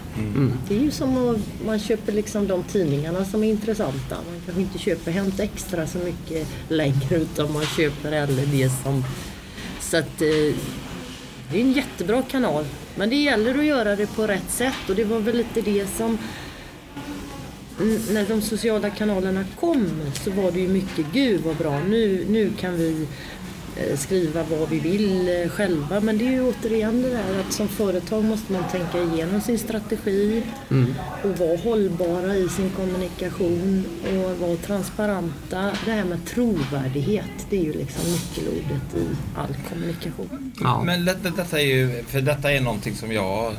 Det 0.68 0.76
är 0.76 0.80
ju 0.80 0.90
som 0.90 1.28
att 1.28 1.66
man 1.66 1.78
köper 1.78 2.12
liksom 2.12 2.46
de 2.46 2.62
tidningarna 2.62 3.24
som 3.24 3.44
är 3.44 3.48
intressanta. 3.48 4.16
Man 4.30 4.40
kanske 4.44 4.62
inte 4.62 4.78
köper 4.78 5.10
Hänt 5.10 5.40
Extra 5.40 5.86
så 5.86 5.98
mycket 5.98 6.48
längre 6.68 7.16
utan 7.16 7.52
man 7.52 7.64
köper 7.66 8.12
hellre 8.12 8.44
det 8.44 8.70
som... 8.82 9.04
Så 9.80 9.96
att 9.96 10.22
eh, 10.22 10.54
det 11.52 11.60
är 11.60 11.60
en 11.60 11.72
jättebra 11.72 12.22
kanal. 12.22 12.64
Men 12.96 13.10
det 13.10 13.16
gäller 13.16 13.58
att 13.58 13.64
göra 13.64 13.96
det 13.96 14.06
på 14.06 14.26
rätt 14.26 14.50
sätt 14.50 14.88
och 14.88 14.94
det 14.94 15.04
var 15.04 15.20
väl 15.20 15.36
lite 15.36 15.60
det 15.60 15.86
som 15.86 16.08
Mm, 16.08 16.18
när 18.12 18.28
de 18.28 18.42
sociala 18.42 18.90
kanalerna 18.90 19.44
kom 19.60 19.90
så 20.24 20.30
var 20.30 20.50
det 20.50 20.60
ju 20.60 20.68
mycket, 20.68 21.06
gud 21.12 21.40
vad 21.40 21.56
bra, 21.56 21.78
nu, 21.78 22.26
nu 22.28 22.50
kan 22.60 22.76
vi 22.76 23.06
eh, 23.76 23.96
skriva 23.96 24.42
vad 24.42 24.68
vi 24.68 24.78
vill 24.78 25.28
eh, 25.28 25.48
själva. 25.48 26.00
Men 26.00 26.18
det 26.18 26.26
är 26.26 26.30
ju 26.30 26.48
återigen 26.48 27.02
det 27.02 27.10
där 27.10 27.40
att 27.40 27.52
som 27.52 27.68
företag 27.68 28.24
måste 28.24 28.52
man 28.52 28.64
tänka 28.70 29.02
igenom 29.02 29.40
sin 29.40 29.58
strategi 29.58 30.42
och 31.22 31.38
vara 31.38 31.56
hållbara 31.56 32.36
i 32.36 32.48
sin 32.48 32.70
kommunikation 32.70 33.84
och 34.02 34.38
vara 34.38 34.56
transparenta. 34.56 35.70
Det 35.84 35.90
här 35.90 36.04
med 36.04 36.26
trovärdighet, 36.26 37.46
det 37.50 37.56
är 37.56 37.64
ju 37.64 37.72
liksom 37.72 38.12
nyckelordet 38.12 38.96
i 38.96 39.06
all 39.36 39.56
kommunikation. 39.68 40.52
Ja. 40.60 40.82
Men 40.84 41.04
det, 41.04 41.16
det, 41.22 41.32
detta 41.36 41.60
är 41.60 41.66
ju, 41.66 42.04
för 42.08 42.20
detta 42.20 42.52
är 42.52 42.60
någonting 42.60 42.96
som 42.96 43.12
jag, 43.12 43.54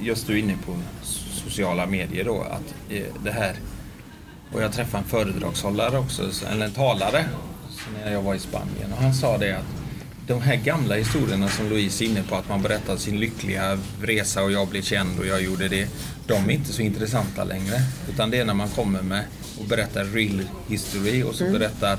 just 0.00 0.26
du 0.26 0.32
är 0.32 0.36
inne 0.36 0.56
på 0.66 0.76
sociala 1.30 1.86
medier 1.86 2.24
då, 2.24 2.40
att 2.42 2.74
eh, 2.90 3.02
det 3.24 3.30
här, 3.30 3.54
och 4.52 4.62
jag 4.62 4.72
träffade 4.72 5.02
en 5.04 5.08
föredragshållare 5.10 5.98
också, 5.98 6.22
eller 6.52 6.66
en 6.66 6.72
talare, 6.72 7.24
när 8.04 8.12
jag 8.12 8.22
var 8.22 8.34
i 8.34 8.38
Spanien 8.38 8.92
och 8.92 9.02
han 9.02 9.14
sa 9.14 9.38
det 9.38 9.52
att 9.58 9.64
de 10.26 10.42
här 10.42 10.56
gamla 10.56 10.94
historierna 10.94 11.48
som 11.48 11.68
Louise 11.68 12.04
är 12.04 12.06
inne 12.08 12.22
på, 12.22 12.34
att 12.34 12.48
man 12.48 12.62
berättar 12.62 12.96
sin 12.96 13.20
lyckliga 13.20 13.78
resa 14.02 14.42
och 14.42 14.52
jag 14.52 14.68
blev 14.68 14.82
känd 14.82 15.18
och 15.18 15.26
jag 15.26 15.42
gjorde 15.42 15.68
det. 15.68 15.88
De 16.26 16.34
är 16.34 16.50
inte 16.50 16.72
så 16.72 16.82
intressanta 16.82 17.44
längre. 17.44 17.74
Utan 18.08 18.30
det 18.30 18.38
är 18.38 18.44
när 18.44 18.54
man 18.54 18.68
kommer 18.68 19.02
med 19.02 19.24
och 19.60 19.66
berättar 19.66 20.04
real 20.04 20.42
history 20.68 21.22
och 21.22 21.34
så 21.34 21.44
Mm. 21.44 21.58
berättar 21.58 21.98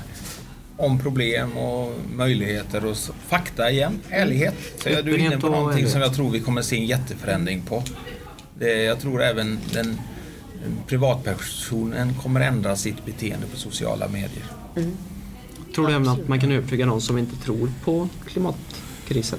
om 0.76 0.98
problem 0.98 1.56
och 1.56 1.92
möjligheter 2.14 2.84
och 2.84 2.96
fakta 3.28 3.70
igen, 3.70 4.00
ärlighet. 4.10 4.54
Så 4.82 4.88
jag, 4.88 5.04
du 5.04 5.14
är 5.14 5.18
inne 5.18 5.38
på 5.38 5.48
någonting 5.48 5.88
som 5.88 6.00
jag 6.00 6.14
tror 6.14 6.30
vi 6.30 6.40
kommer 6.40 6.62
se 6.62 6.76
en 6.76 6.86
jätteförändring 6.86 7.62
på. 7.62 7.82
Det, 8.62 8.82
jag 8.82 9.00
tror 9.00 9.22
även 9.22 9.58
den, 9.72 10.00
privatpersonen 10.86 12.14
kommer 12.14 12.40
ändra 12.40 12.76
sitt 12.76 13.06
beteende 13.06 13.46
på 13.46 13.56
sociala 13.56 14.08
medier. 14.08 14.44
Tror 15.74 15.86
du 15.86 15.92
även 15.94 16.08
att 16.08 16.28
man 16.28 16.40
kan 16.40 16.52
övertyga 16.52 16.86
någon 16.86 17.00
som 17.00 17.18
inte 17.18 17.36
tror 17.36 17.70
på 17.84 18.08
klimatkrisen? 18.26 19.38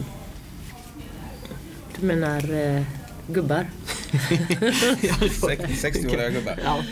Du 2.00 2.06
menar 2.06 2.54
eh, 2.54 2.84
gubbar? 3.28 3.66
Sex- 5.48 5.84
60-åriga 5.84 6.30
gubbar. 6.30 6.60
Ja. 6.64 6.84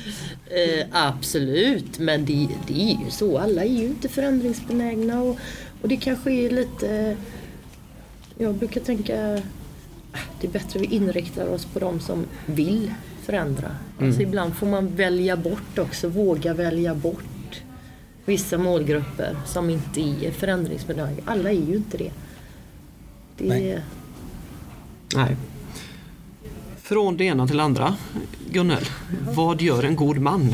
Eh, 0.56 0.86
absolut, 0.91 2.00
men 2.00 2.26
det, 2.26 2.48
det 2.67 2.82
är 2.82 3.06
ju 3.06 3.12
så. 3.12 3.38
Alla 3.38 3.63
är 3.63 3.80
ju 3.80 3.86
inte 3.86 4.10
förändringsbenägna 4.10 5.22
och, 5.22 5.38
och 5.82 5.88
det 5.88 5.98
kanske 5.98 6.32
är 6.32 6.50
lite... 6.50 7.17
Jag 8.38 8.56
brukar 8.56 8.82
tänka 8.82 9.41
det 10.41 10.47
är 10.47 10.52
bättre 10.52 10.80
vi 10.80 10.86
inriktar 10.86 11.47
oss 11.47 11.65
på 11.65 11.80
de 11.80 12.00
som 12.00 12.26
vill 12.45 12.93
förändra. 13.21 13.76
Alltså 14.00 14.21
ibland 14.21 14.56
får 14.56 14.67
man 14.67 14.95
välja 14.95 15.38
bort 15.38 15.80
också, 15.80 16.08
våga 16.08 16.54
välja 16.54 16.95
bort 16.95 17.24
vissa 18.26 18.58
målgrupper 18.58 19.38
som 19.45 19.69
inte 19.69 20.02
är 20.02 20.32
förändringsbenägna. 20.32 21.21
Alla 21.26 21.50
är 21.50 21.62
ju 21.67 21.76
inte 21.76 21.97
det. 21.97 22.12
det 23.38 23.47
Nej. 23.47 23.82
Nej. 25.15 25.38
Från 26.78 27.17
det 27.17 27.24
ena 27.24 27.47
till 27.47 27.58
det 27.58 27.63
andra. 27.63 27.95
Gunnel, 28.52 28.86
vad 29.36 29.62
gör 29.62 29.84
en 29.84 29.95
god 29.95 30.17
man? 30.17 30.50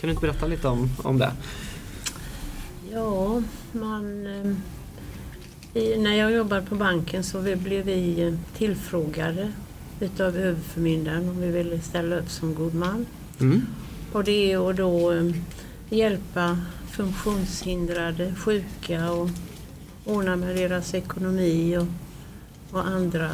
Kan 0.00 0.08
du 0.08 0.10
inte 0.10 0.20
berätta 0.20 0.46
lite 0.46 0.68
om, 0.68 0.90
om 1.02 1.18
det? 1.18 1.32
Ja, 2.92 3.42
man... 3.72 4.62
eh, 5.78 5.84
I, 5.84 5.98
när 5.98 6.14
jag 6.14 6.32
jobbade 6.32 6.62
på 6.62 6.74
banken 6.74 7.24
så 7.24 7.38
vi, 7.38 7.56
blev 7.56 7.84
vi 7.84 8.22
eh, 8.22 8.34
tillfrågade 8.56 9.52
utav 10.00 10.36
överförmyndaren 10.36 11.28
om 11.28 11.40
vi 11.40 11.50
ville 11.50 11.80
ställa 11.80 12.16
upp 12.16 12.30
som 12.30 12.54
god 12.54 12.74
man. 12.74 13.06
Mm. 13.40 13.66
Och 14.12 14.24
det 14.24 14.52
är 14.52 14.70
att 14.70 14.76
då 14.76 15.12
eh, 15.12 15.30
hjälpa 15.90 16.58
funktionshindrade, 16.90 18.34
sjuka 18.34 19.10
och 19.10 19.28
ordna 20.04 20.36
med 20.36 20.56
deras 20.56 20.94
ekonomi 20.94 21.76
och, 21.76 21.86
och 22.70 22.86
andra 22.86 23.30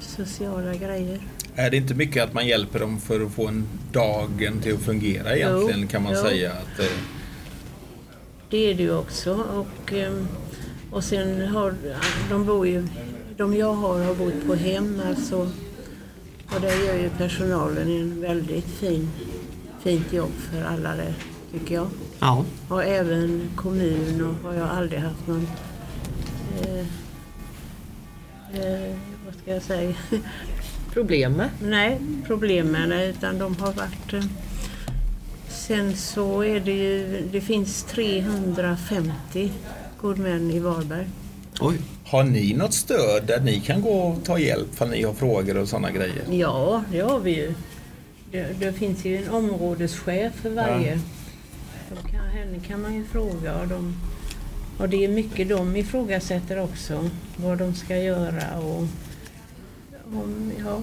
sociala 0.00 0.74
grejer. 0.74 1.20
Är 1.54 1.70
det 1.70 1.76
inte 1.76 1.94
mycket 1.94 2.24
att 2.24 2.32
man 2.34 2.46
hjälper 2.46 2.78
dem 2.78 3.00
för 3.00 3.20
att 3.20 3.32
få 3.32 3.46
en 3.46 3.66
dagen 3.92 4.60
till 4.62 4.74
att 4.74 4.80
fungera 4.80 5.36
egentligen 5.36 5.80
Jo, 5.80 5.88
kan 5.88 6.02
man 6.02 6.12
jo. 6.14 6.22
säga? 6.22 6.52
Att, 6.52 6.80
eh, 6.80 6.86
Det 8.50 8.70
är 8.70 8.74
det 8.74 8.82
ju 8.82 8.96
också. 8.96 9.34
Och, 9.34 9.92
ehm, 9.92 10.28
och 10.90 11.04
sen 11.04 11.48
har 11.48 11.74
de 12.30 12.46
bor 12.46 12.66
ju, 12.66 12.86
de 13.36 13.56
jag 13.56 13.72
har 13.72 14.04
har 14.04 14.14
bott 14.14 14.46
på 14.46 14.54
hem 14.54 15.02
alltså. 15.08 15.50
Och 16.54 16.60
där 16.60 16.86
gör 16.86 16.94
ju 16.94 17.10
personalen 17.10 17.88
en 17.88 18.20
väldigt 18.20 18.64
fin, 18.64 19.10
fint 19.80 20.12
jobb 20.12 20.32
för 20.50 20.62
alla 20.64 20.96
det, 20.96 21.14
tycker 21.52 21.74
jag. 21.74 21.88
Ja. 22.18 22.44
Och 22.68 22.84
även 22.84 23.48
kommun 23.56 24.26
och 24.26 24.48
har 24.48 24.54
jag 24.54 24.68
aldrig 24.68 25.00
haft 25.00 25.26
någon 25.26 25.48
eh, 26.62 26.78
eh, 28.52 28.96
vad 29.26 29.34
ska 29.42 29.52
jag 29.52 29.62
säga? 29.62 29.94
problem 30.92 31.32
med. 31.32 31.50
Nej, 31.62 32.00
problem 32.26 32.66
med 32.66 32.88
det 32.88 33.06
utan 33.06 33.38
de 33.38 33.56
har 33.56 33.72
varit 33.72 34.12
eh, 34.12 34.24
Sen 35.48 35.96
så 35.96 36.44
är 36.44 36.60
det 36.60 36.72
ju, 36.72 37.22
det 37.32 37.40
finns 37.40 37.82
350 37.84 39.52
god 40.06 40.18
män 40.18 40.50
i 40.50 40.58
Varberg. 40.58 41.06
Oj. 41.60 41.78
har 42.04 42.24
ni 42.24 42.54
något 42.54 42.74
stöd 42.74 43.26
där 43.26 43.40
ni 43.40 43.60
kan 43.60 43.82
gå 43.82 43.90
och 43.90 44.24
ta 44.24 44.38
hjälp 44.38 44.74
för 44.74 44.86
ni 44.86 45.02
har 45.02 45.14
frågor 45.14 45.56
och 45.56 45.68
sådana 45.68 45.90
grejer? 45.90 46.24
Ja, 46.30 46.84
det 46.92 47.00
har 47.00 47.20
vi 47.20 47.36
ju. 47.36 47.54
Det, 48.30 48.60
det 48.60 48.72
finns 48.72 49.04
ju 49.04 49.16
en 49.16 49.30
områdeschef 49.30 50.34
för 50.34 50.50
varje. 50.50 51.00
De 51.88 52.10
kan, 52.10 52.28
henne 52.28 52.60
kan 52.66 52.82
man 52.82 52.94
ju 52.94 53.04
fråga 53.04 53.60
och, 53.60 53.68
de, 53.68 53.96
och 54.78 54.88
det 54.88 55.04
är 55.04 55.08
mycket 55.08 55.48
de 55.48 55.76
ifrågasätter 55.76 56.60
också. 56.62 57.10
Vad 57.36 57.58
de 57.58 57.74
ska 57.74 57.98
göra 57.98 58.58
och 58.58 58.86
om, 60.12 60.52
ja, 60.64 60.82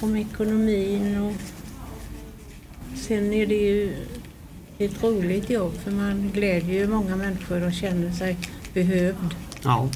om 0.00 0.16
ekonomin 0.16 1.18
och 1.18 1.32
sen 2.96 3.32
är 3.32 3.46
det 3.46 3.54
ju 3.54 3.94
ett 4.78 5.02
roligt 5.02 5.50
jobb 5.50 5.72
för 5.84 5.90
man 5.90 6.30
glädjer 6.34 6.74
ju 6.74 6.86
många 6.88 7.16
människor 7.16 7.66
och 7.66 7.72
känner 7.72 8.12
sig 8.12 8.36
behövd. 8.74 9.34
Ja. 9.62 9.88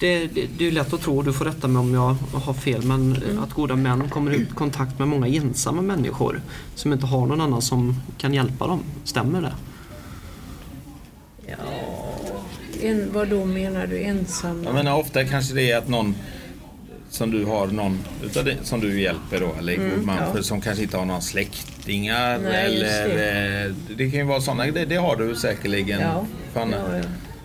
Det, 0.00 0.26
det, 0.26 0.46
det 0.58 0.66
är 0.66 0.70
lätt 0.72 0.92
att 0.92 1.00
tro, 1.00 1.22
du 1.22 1.32
får 1.32 1.44
rätta 1.44 1.68
mig 1.68 1.80
om 1.80 1.94
jag 1.94 2.16
har 2.32 2.54
fel, 2.54 2.82
men 2.82 3.16
Mm. 3.16 3.38
att 3.42 3.52
goda 3.52 3.76
män 3.76 4.10
kommer 4.10 4.34
i 4.34 4.46
kontakt 4.54 4.98
med 4.98 5.08
många 5.08 5.26
ensamma 5.26 5.82
människor 5.82 6.40
som 6.74 6.92
inte 6.92 7.06
har 7.06 7.26
någon 7.26 7.40
annan 7.40 7.62
som 7.62 7.94
kan 8.18 8.34
hjälpa 8.34 8.66
dem. 8.66 8.80
Stämmer 9.04 9.42
det? 9.42 9.52
Ja, 11.46 11.56
en, 12.82 13.12
vad 13.12 13.28
då 13.28 13.44
menar 13.44 13.86
du 13.86 13.98
ensam? 14.02 14.64
Jag 14.64 14.74
menar 14.74 14.96
ofta 14.98 15.24
kanske 15.24 15.54
det 15.54 15.70
är 15.70 15.78
att 15.78 15.88
någon 15.88 16.14
som 17.10 17.30
du 17.30 17.44
har 17.44 17.66
någon 17.66 17.98
utav 18.24 18.44
det, 18.44 18.56
som 18.62 18.80
du 18.80 19.00
hjälper 19.00 19.40
då 19.40 19.54
eller 19.58 19.76
god 19.76 20.04
man 20.04 20.18
ja. 20.36 20.42
som 20.42 20.60
kanske 20.60 20.82
inte 20.82 20.96
har 20.96 21.04
några 21.04 21.20
släktingar 21.20 22.38
Nej, 22.38 22.66
eller 22.76 23.08
det. 23.08 23.64
eh, 23.66 23.96
det 23.96 24.10
kan 24.10 24.20
ju 24.20 24.26
vara 24.26 24.40
sådana 24.40 24.66
det, 24.66 24.84
det 24.84 24.96
har 24.96 25.16
du 25.16 25.34
säkerligen. 25.36 26.00
Ja, 26.00 26.26
För, 26.52 26.60
annars, 26.60 26.80
ja, 26.90 26.96
ja. 26.96 27.02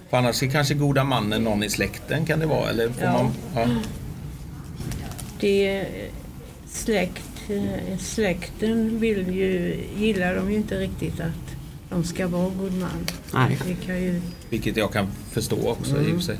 för 0.09 0.17
annars 0.17 0.43
är 0.43 0.47
kanske 0.47 0.73
goda 0.73 1.03
mannen 1.03 1.43
någon 1.43 1.63
i 1.63 1.69
släkten 1.69 2.25
kan 2.25 2.39
det 2.39 2.45
vara 2.45 2.69
eller 2.69 2.89
får 2.89 3.03
Ja. 3.03 3.13
man, 3.23 3.31
ja. 3.55 3.69
Det 5.39 5.67
är 5.67 5.87
släkt, 6.71 7.23
eh, 7.49 7.97
släkten 7.99 8.99
vill 8.99 9.35
ju, 9.35 9.79
gillar 9.97 10.35
de 10.35 10.51
ju 10.51 10.57
inte 10.57 10.79
riktigt 10.79 11.19
att 11.19 11.55
de 11.89 12.03
ska 12.03 12.27
vara 12.27 12.49
god 12.59 12.73
man. 12.73 13.07
Nej. 13.33 13.57
Det 13.67 13.85
kan 13.85 14.01
ju, 14.03 14.21
Vilket 14.49 14.77
jag 14.77 14.93
kan 14.93 15.07
förstå 15.31 15.69
också 15.69 16.01
i 16.01 16.11
och 16.11 16.15
för 16.15 16.19
sig. 16.19 16.37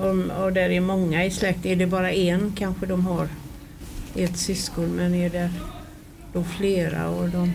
Om, 0.00 0.30
och 0.30 0.52
där 0.52 0.70
är 0.70 0.80
många 0.80 1.24
i 1.24 1.30
släkt, 1.30 1.66
är 1.66 1.76
det 1.76 1.86
bara 1.86 2.12
en 2.12 2.52
kanske 2.56 2.86
de 2.86 3.06
har 3.06 3.28
ett 4.14 4.36
syskon 4.38 4.88
men 4.96 5.14
är 5.14 5.30
det 5.30 5.50
då 6.32 6.44
flera 6.44 7.08
och 7.08 7.28
de, 7.28 7.52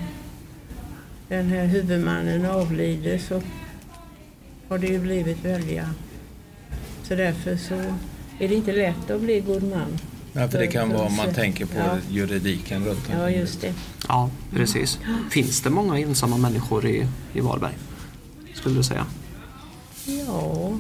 den 1.28 1.48
här 1.48 1.66
huvudmannen 1.66 2.46
avlider 2.46 3.18
så 3.18 3.42
har 4.70 4.78
det 4.78 4.88
ju 4.88 5.00
blivit 5.00 5.46
välja. 5.46 5.90
Så 7.04 7.16
därför 7.16 7.58
så 7.58 7.76
är 8.40 8.48
det 8.48 8.56
inte 8.56 8.72
lätt 8.74 9.10
att 9.12 9.22
bli 9.22 9.40
god 9.40 9.64
man. 9.64 9.98
Ja, 10.34 10.48
för 10.48 10.60
det 10.60 10.68
kan 10.68 10.90
vara 10.90 11.08
om 11.08 11.16
man 11.16 11.34
tänker 11.34 11.66
på 11.66 11.78
ja. 11.78 11.98
juridiken 12.10 12.86
runt 12.86 13.00
Ja, 13.12 13.20
omkring. 13.24 13.40
just 13.40 13.62
det. 13.62 13.74
Ja, 14.08 14.30
precis. 14.52 15.00
Finns 15.32 15.62
det 15.62 15.70
många 15.70 16.00
ensamma 16.00 16.38
människor 16.38 16.86
i, 16.86 17.08
i 17.34 17.40
Varberg? 17.40 17.78
Skulle 18.54 18.76
du 18.76 18.84
säga? 18.84 19.06
Ja, 20.06 20.72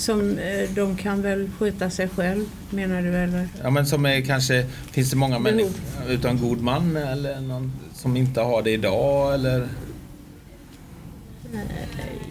som 0.00 0.38
eh, 0.38 0.70
de 0.74 0.96
kan 0.96 1.22
väl 1.22 1.50
sköta 1.58 1.90
sig 1.90 2.08
själv 2.08 2.44
menar 2.70 3.02
du 3.02 3.16
eller? 3.16 3.48
Ja 3.62 3.70
men 3.70 3.86
som 3.86 4.06
är 4.06 4.20
kanske, 4.20 4.66
finns 4.90 5.10
det 5.10 5.16
många 5.16 5.40
Behov. 5.40 5.56
människor 5.56 6.10
utan 6.10 6.38
god 6.40 6.60
man 6.60 6.96
eller 6.96 7.40
någon 7.40 7.72
som 7.94 8.16
inte 8.16 8.40
har 8.40 8.62
det 8.62 8.70
idag 8.70 9.34
eller? 9.34 9.68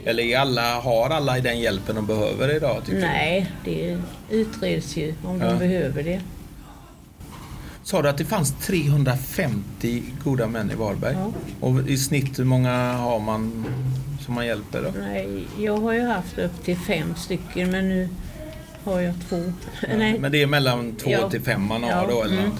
Eller 0.05 0.23
är 0.23 0.37
alla, 0.39 0.79
har 0.79 1.09
alla 1.09 1.39
den 1.39 1.59
hjälpen 1.59 1.95
de 1.95 2.05
behöver 2.05 2.55
idag? 2.55 2.81
Tycker 2.85 2.99
Nej, 2.99 3.51
det 3.65 3.97
utreds 4.29 4.97
ju 4.97 5.13
om 5.23 5.41
Ja. 5.41 5.49
de 5.49 5.59
behöver 5.59 6.03
det. 6.03 6.13
Du? 6.15 6.19
Sa 7.83 8.01
du 8.01 8.09
att 8.09 8.17
det 8.17 8.25
fanns 8.25 8.53
350 8.65 10.03
goda 10.23 10.47
män 10.47 10.71
i 10.71 10.75
Varberg? 10.75 11.13
Ja. 11.13 11.31
Och 11.67 11.89
i 11.89 11.97
snitt 11.97 12.39
hur 12.39 12.43
många 12.43 12.93
har 12.93 13.19
man 13.19 13.65
som 14.29 14.35
man 14.35 14.45
hjälper 14.45 14.81
då? 14.81 14.91
Nej, 14.99 15.47
jag 15.59 15.77
har 15.77 15.93
ju 15.93 16.01
haft 16.01 16.37
upp 16.39 16.63
till 16.63 16.77
fem 16.77 17.15
stycken 17.15 17.71
men 17.71 17.89
nu 17.89 18.09
har 18.83 18.99
jag 19.01 19.13
två. 19.29 19.53
Nej, 19.97 20.19
Men 20.19 20.31
det 20.31 20.41
är 20.41 20.47
mellan 20.47 20.95
två 20.95 21.11
Ja. 21.11 21.29
till 21.29 21.41
fem 21.41 21.67
man 21.67 21.83
har 21.83 21.89
Ja, 21.91 22.07
då 22.09 22.23
eller 22.23 22.37
mm. 22.37 22.51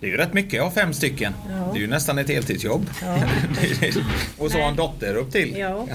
Det 0.00 0.06
är 0.06 0.10
ju 0.10 0.16
rätt 0.16 0.34
mycket 0.34 0.60
att 0.60 0.64
ha 0.66 0.70
fem 0.82 0.92
stycken. 0.92 1.32
Ja. 1.50 1.70
Det 1.72 1.78
är 1.78 1.80
ju 1.80 1.86
nästan 1.86 2.18
ett 2.18 2.28
heltidsjobb. 2.28 2.90
Ja. 3.02 3.18
och 4.38 4.50
så 4.50 4.58
ha 4.58 4.68
en 4.68 4.76
dotter 4.76 5.14
upp 5.14 5.32
till. 5.32 5.56
ja. 5.58 5.86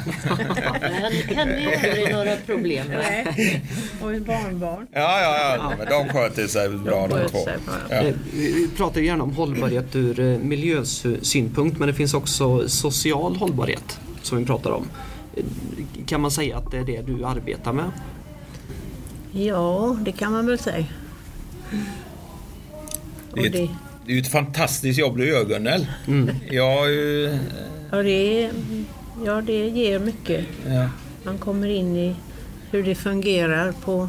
Henne 1.35 1.53
är 1.73 1.95
det 2.05 2.13
några 2.13 2.35
problem 2.35 2.87
med. 2.87 2.97
Nej. 2.97 3.61
Och 4.01 4.13
ett 4.13 4.25
barnbarn. 4.25 4.87
Ja, 4.91 5.21
ja, 5.21 5.55
ja. 5.57 5.73
Men 5.77 5.87
de 5.87 6.13
sköter 6.13 6.47
sig 6.47 6.69
bra 6.69 7.07
de 7.07 7.13
sköter 7.13 7.29
två. 7.29 7.49
Ja. 7.89 7.95
Eh, 7.95 8.13
Vi 8.33 8.69
pratar 8.77 9.01
ju 9.01 9.07
gärna 9.07 9.23
om 9.23 9.31
hållbarhet 9.35 9.95
ur 9.95 10.19
eh, 10.19 10.25
miljösynpunkt 10.39 11.79
men 11.79 11.87
det 11.87 11.93
finns 11.93 12.13
också 12.13 12.69
social 12.69 13.35
hållbarhet 13.35 13.99
som 14.21 14.37
vi 14.37 14.45
pratar 14.45 14.71
om. 14.71 14.87
Kan 16.05 16.21
man 16.21 16.31
säga 16.31 16.57
att 16.57 16.71
det 16.71 16.77
är 16.77 16.83
det 16.83 17.01
du 17.01 17.25
arbetar 17.25 17.73
med? 17.73 17.91
Ja, 19.31 19.97
det 20.01 20.11
kan 20.11 20.31
man 20.31 20.45
väl 20.45 20.59
säga. 20.59 20.85
Det 23.33 23.41
är, 23.41 23.63
ett, 23.63 23.69
det 24.05 24.11
är 24.11 24.15
ju 24.15 24.21
ett 24.21 24.31
fantastiskt 24.31 24.99
jobb 24.99 25.17
du 25.17 25.27
gör 25.27 25.45
Gunnel. 25.45 25.87
Jag 26.49 26.77
har 26.77 26.87
ju... 26.87 27.37
ja, 27.91 27.97
det, 28.03 28.51
ja, 29.25 29.41
det 29.41 29.67
ger 29.69 29.99
mycket. 29.99 30.45
Ja. 30.67 30.89
Man 31.23 31.37
kommer 31.37 31.67
in 31.67 31.95
i 31.95 32.15
hur 32.71 32.83
det 32.83 32.95
fungerar 32.95 33.71
på, 33.71 34.07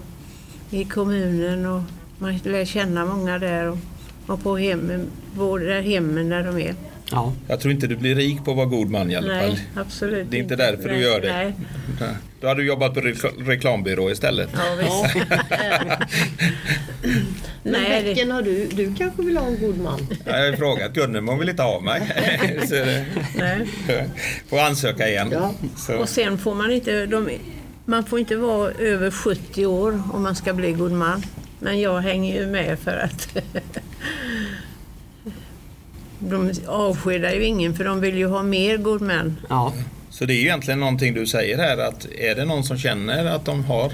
i 0.71 0.85
kommunen 0.85 1.67
och 1.67 1.83
man 2.19 2.39
lär 2.45 2.65
känna 2.65 3.05
många 3.05 3.39
där 3.39 3.69
och, 3.69 3.79
och 4.27 4.43
på 4.43 4.57
hemmen, 4.57 5.07
både 5.35 5.81
hemmen 5.81 6.29
där 6.29 6.45
de 6.45 6.59
är. 6.59 6.75
Ja. 7.13 7.33
Jag 7.49 7.61
tror 7.61 7.73
inte 7.75 7.87
du 7.87 7.97
blir 7.97 8.15
rik 8.15 8.45
på 8.45 8.51
att 8.51 8.57
vara 8.57 8.67
god 8.67 8.91
man 8.91 9.11
i 9.11 9.17
alla 9.17 9.41
fall. 9.41 9.49
Nej, 9.51 9.67
absolut 9.77 10.31
Det 10.31 10.37
är 10.37 10.41
inte 10.41 10.57
därför 10.57 10.89
du 10.89 10.95
Nej, 10.95 11.03
gör 11.03 11.21
det. 11.21 11.33
Nej, 11.33 11.55
Då 12.41 12.47
hade 12.49 12.61
du 12.61 12.67
jobbat 12.67 12.95
på 12.95 13.01
rekl- 13.01 13.45
reklambyrå 13.47 14.11
istället. 14.11 14.51
ja, 14.55 14.61
visst. 14.81 15.17
Men 17.63 17.73
Nej, 17.73 18.05
Bäcken, 18.05 18.31
har 18.31 18.43
du, 18.43 18.67
du 18.67 18.95
kanske 18.95 19.23
vill 19.23 19.37
ha 19.37 19.47
en 19.47 19.59
god 19.61 19.79
man? 19.79 20.07
Jag 20.25 20.33
har 20.51 20.57
frågat 20.57 20.93
Gunnel 20.93 21.23
men 21.23 21.29
hon 21.29 21.39
vill 21.39 21.49
inte 21.49 21.63
ha 21.63 21.81
mig. 21.81 22.03
Så 22.69 22.75
nej. 23.39 23.69
får 24.49 24.61
ansöka 24.61 25.09
igen. 25.09 25.29
Ja. 25.33 25.55
Så. 25.77 25.97
Och 25.97 26.09
sen 26.09 26.39
får 26.39 26.55
man 26.55 26.73
inte, 26.73 27.07
de, 27.07 27.29
man 27.85 28.05
får 28.05 28.19
inte 28.19 28.37
vara 28.37 28.71
över 28.73 29.11
70 29.11 29.67
år 29.67 30.03
om 30.13 30.23
man 30.23 30.37
ska 30.37 30.53
bli 30.55 30.73
god 30.73 30.93
man. 30.93 31.23
Men 31.59 31.81
jag 31.81 32.01
hänger 32.01 32.41
ju 32.41 32.47
med 32.47 32.79
för 32.79 32.97
att 32.97 33.37
de 36.23 36.53
avskedar 36.67 37.33
ju 37.33 37.45
ingen 37.45 37.75
för 37.75 37.85
de 37.85 38.01
vill 38.01 38.17
ju 38.19 38.27
ha 38.27 38.43
mer 38.43 38.77
god 38.77 39.01
män. 39.01 39.37
ja. 39.49 39.73
Så 40.11 40.25
det 40.25 40.35
är 40.35 40.41
egentligen 40.41 40.81
någonting 40.81 41.15
du 41.15 41.27
säger 41.27 41.59
här 41.59 41.79
att 41.79 42.07
är 42.19 42.35
det 42.35 42.45
någon 42.45 42.65
som 42.65 42.79
känner 42.79 43.25
att 43.25 43.45
de 43.45 43.65
har 43.65 43.93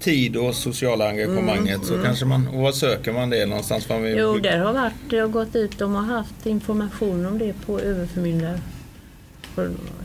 tid 0.00 0.36
och 0.36 0.54
sociala 0.54 1.08
engagemanget 1.08 1.84
så 1.84 2.02
kanske 2.04 2.24
man, 2.24 2.48
och 2.48 2.60
vad 2.62 2.74
söker 2.74 3.12
man 3.12 3.30
det 3.30 3.46
någonstans? 3.46 3.88
Man 3.88 4.02
vill, 4.02 4.18
Jo, 4.18 4.38
där 4.38 4.58
har 4.58 4.72
varit, 4.72 4.92
det 5.10 5.18
har 5.18 5.28
gått 5.28 5.56
ut, 5.56 5.78
de 5.78 5.94
har 5.94 6.02
haft 6.02 6.46
information 6.46 7.26
om 7.26 7.38
det 7.38 7.52
på 7.66 7.80
överförmyndare. 7.80 8.60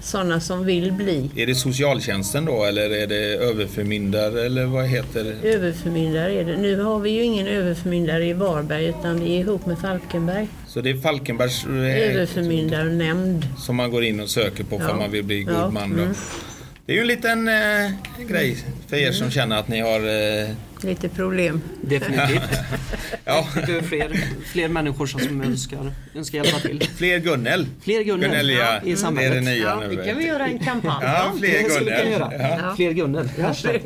Sådana 0.02 0.40
som 0.40 0.66
vill 0.66 0.92
bli 0.92 1.32
Är 1.36 1.48
det 1.48 1.56
socialtjänsten 1.56 2.46
då 2.46 2.64
eller 2.64 2.90
är 2.90 3.08
det 3.08 3.36
överförmyndare 3.36 4.46
eller 4.46 4.66
vad 4.66 4.86
heter 4.86 5.24
det? 5.24 5.50
överförmyndare. 5.50 6.34
Är 6.34 6.44
det. 6.46 6.58
Nu 6.58 6.82
har 6.82 7.00
vi 7.00 7.10
ju 7.10 7.24
ingen 7.24 7.48
överförmyndare 7.48 8.26
i 8.26 8.34
Varberg 8.34 8.86
utan 8.86 9.20
vi 9.20 9.36
är 9.36 9.40
ihop 9.40 9.66
med 9.66 9.80
Falkenberg. 9.80 10.48
Så 10.76 10.82
det 10.82 10.90
är 10.90 10.98
Falkenbergs 10.98 11.66
eh, 11.66 12.10
Överförmyndarnämnd. 12.10 13.48
som 13.58 13.76
man 13.76 13.92
går 13.92 14.04
in 14.04 14.20
och 14.20 14.30
söker 14.30 14.64
på 14.64 14.80
för 14.80 14.88
Ja. 14.90 14.96
man 14.96 15.12
vill 15.12 15.24
bli 15.24 15.44
god 15.44 15.54
Ja, 15.56 15.70
man. 15.70 15.96
Då. 15.98 16.02
mm. 16.04 16.16
Det 16.86 16.92
är 16.92 16.96
ju 16.96 17.02
en 17.02 17.08
liten 17.08 17.48
eh, 17.48 17.92
grej 18.28 18.58
för 18.88 18.96
er 18.98 19.12
som 19.12 19.32
känner 19.32 19.58
att 19.58 19.68
ni 19.68 19.80
har 19.80 20.00
eh, 20.00 20.50
Lite 20.86 21.10
problem. 21.10 21.62
Definitivt. 21.82 22.42
ja, 23.26 23.48
Vi 23.56 23.62
behöver 23.62 23.82
fler, 23.88 24.20
fler 24.52 24.68
människor 24.68 25.06
som 25.08 25.42
önskar, 25.42 25.92
önskar 26.16 26.38
hjälpa 26.44 26.60
till. 26.60 26.88
fler 26.98 27.20
Gunnel. 27.20 27.68
Fler 27.84 28.04
Gunnel 28.04 28.30
Gunnelja, 28.30 28.56
i 28.56 28.80
det 28.84 28.90
är 28.90 28.92
det 28.92 28.98
samhället. 28.98 29.44
nya 29.44 29.56
Ja, 29.56 29.80
nu. 29.90 29.96
det 29.96 30.06
kan 30.06 30.18
vi 30.18 30.26
göra 30.28 30.46
en 30.48 30.60
kampanj 30.60 30.96
Ja, 31.04 31.34
fler 31.40 31.50
Det 31.64 31.70
skulle 31.72 31.92
vi 32.04 32.14
kunna 32.14 32.30
Gunnel. 32.30 32.60
Ja. 32.64 32.76
Fler 32.76 32.92
Gunnel. 32.92 33.30
Hashtag. 33.42 33.82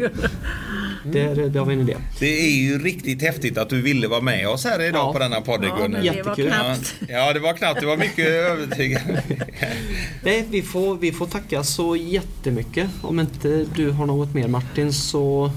Det, 1.04 1.50
det 1.50 1.60
har 1.60 1.66
vi 1.66 1.74
en 1.74 1.82
idé. 1.82 1.96
Det 2.20 2.40
är 2.46 2.52
ju 2.52 2.80
riktigt 2.84 3.22
häftigt 3.22 3.58
att 3.58 3.70
du 3.70 3.82
ville 3.82 4.08
vara 4.08 4.22
med 4.22 4.48
oss 4.48 4.66
här 4.66 4.82
idag 4.82 5.00
Ja. 5.10 5.14
på 5.14 5.20
denna 5.20 5.42
podden 5.42 5.70
Ja, 5.70 5.78
Gunnel. 5.78 6.06
det 6.06 6.24
var. 6.24 6.36
Ja, 6.40 6.46
knappt. 6.50 6.96
ja, 7.10 7.34
det 7.34 7.40
var 7.40 7.54
knappt. 7.54 7.80
Det 7.82 7.86
var 7.88 7.98
mycket 7.98 8.28
övertygande. 8.28 9.24
Nej, 10.24 10.46
vi 10.52 10.62
får, 10.62 10.98
vi 10.98 11.12
får 11.12 11.26
tacka 11.28 11.64
så 11.64 11.96
jättemycket. 11.96 12.90
Om 13.02 13.20
inte 13.20 13.66
du 13.76 13.90
har 13.90 14.06
något 14.06 14.34
mer 14.34 14.48
Martin 14.48 14.94
så... 14.94 15.52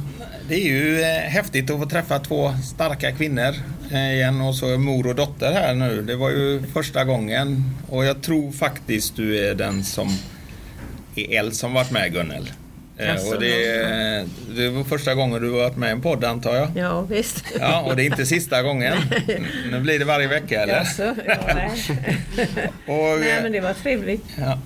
Det 0.49 0.55
är 0.55 0.69
ju 0.69 1.01
eh, 1.01 1.07
häftigt 1.07 1.71
att 1.71 1.79
få 1.79 1.87
träffa 1.87 2.19
två 2.19 2.55
starka 2.75 3.13
kvinnor 3.13 3.55
eh, 3.93 4.13
igen 4.13 4.41
och 4.41 4.55
så 4.55 4.79
mor 4.79 5.07
och 5.07 5.15
dotter 5.15 5.53
här 5.53 5.75
nu. 5.75 6.03
Det 6.03 6.17
var 6.17 6.31
ju 6.31 6.63
första 6.73 7.05
gången 7.05 7.65
och 7.89 8.05
jag 8.05 8.23
tror 8.23 8.53
faktiskt 8.53 9.17
du 9.17 9.47
är 9.47 9.55
den 9.55 9.85
som 9.85 10.09
är 11.15 11.39
äldst 11.39 11.61
som 11.61 11.73
varit 11.75 11.91
med 11.91 12.13
Gunnel. 12.13 12.51
Eh, 12.97 13.29
och 13.29 13.41
det, 13.41 14.27
det 14.57 14.69
var 14.69 14.85
första 14.85 15.15
gången 15.15 15.43
du 15.43 15.49
varit 15.49 15.77
med 15.77 15.89
i 15.89 15.93
en 15.93 16.01
podd 16.01 16.25
antar 16.25 16.57
jag? 16.57 16.69
Ja, 16.77 17.03
visst. 17.03 17.45
Ja, 17.61 17.81
och 17.81 17.97
det 17.97 18.03
är 18.03 18.07
inte 18.07 18.27
sista 18.27 18.63
gången. 18.63 18.99
Nu 19.71 19.81
blir 19.81 19.99
det 19.99 20.05
varje 20.05 20.29
vecka 20.29 20.63
eller? 20.63 20.75
Jaså, 20.75 21.15
ja, 21.27 21.37
nej. 21.55 21.71
Och, 22.87 23.21
nej, 23.21 23.37
eh, 23.37 23.43
men 23.43 23.53
det 23.53 23.61
var 23.61 23.73
trevligt. 23.75 24.25
Ja. 24.39 24.59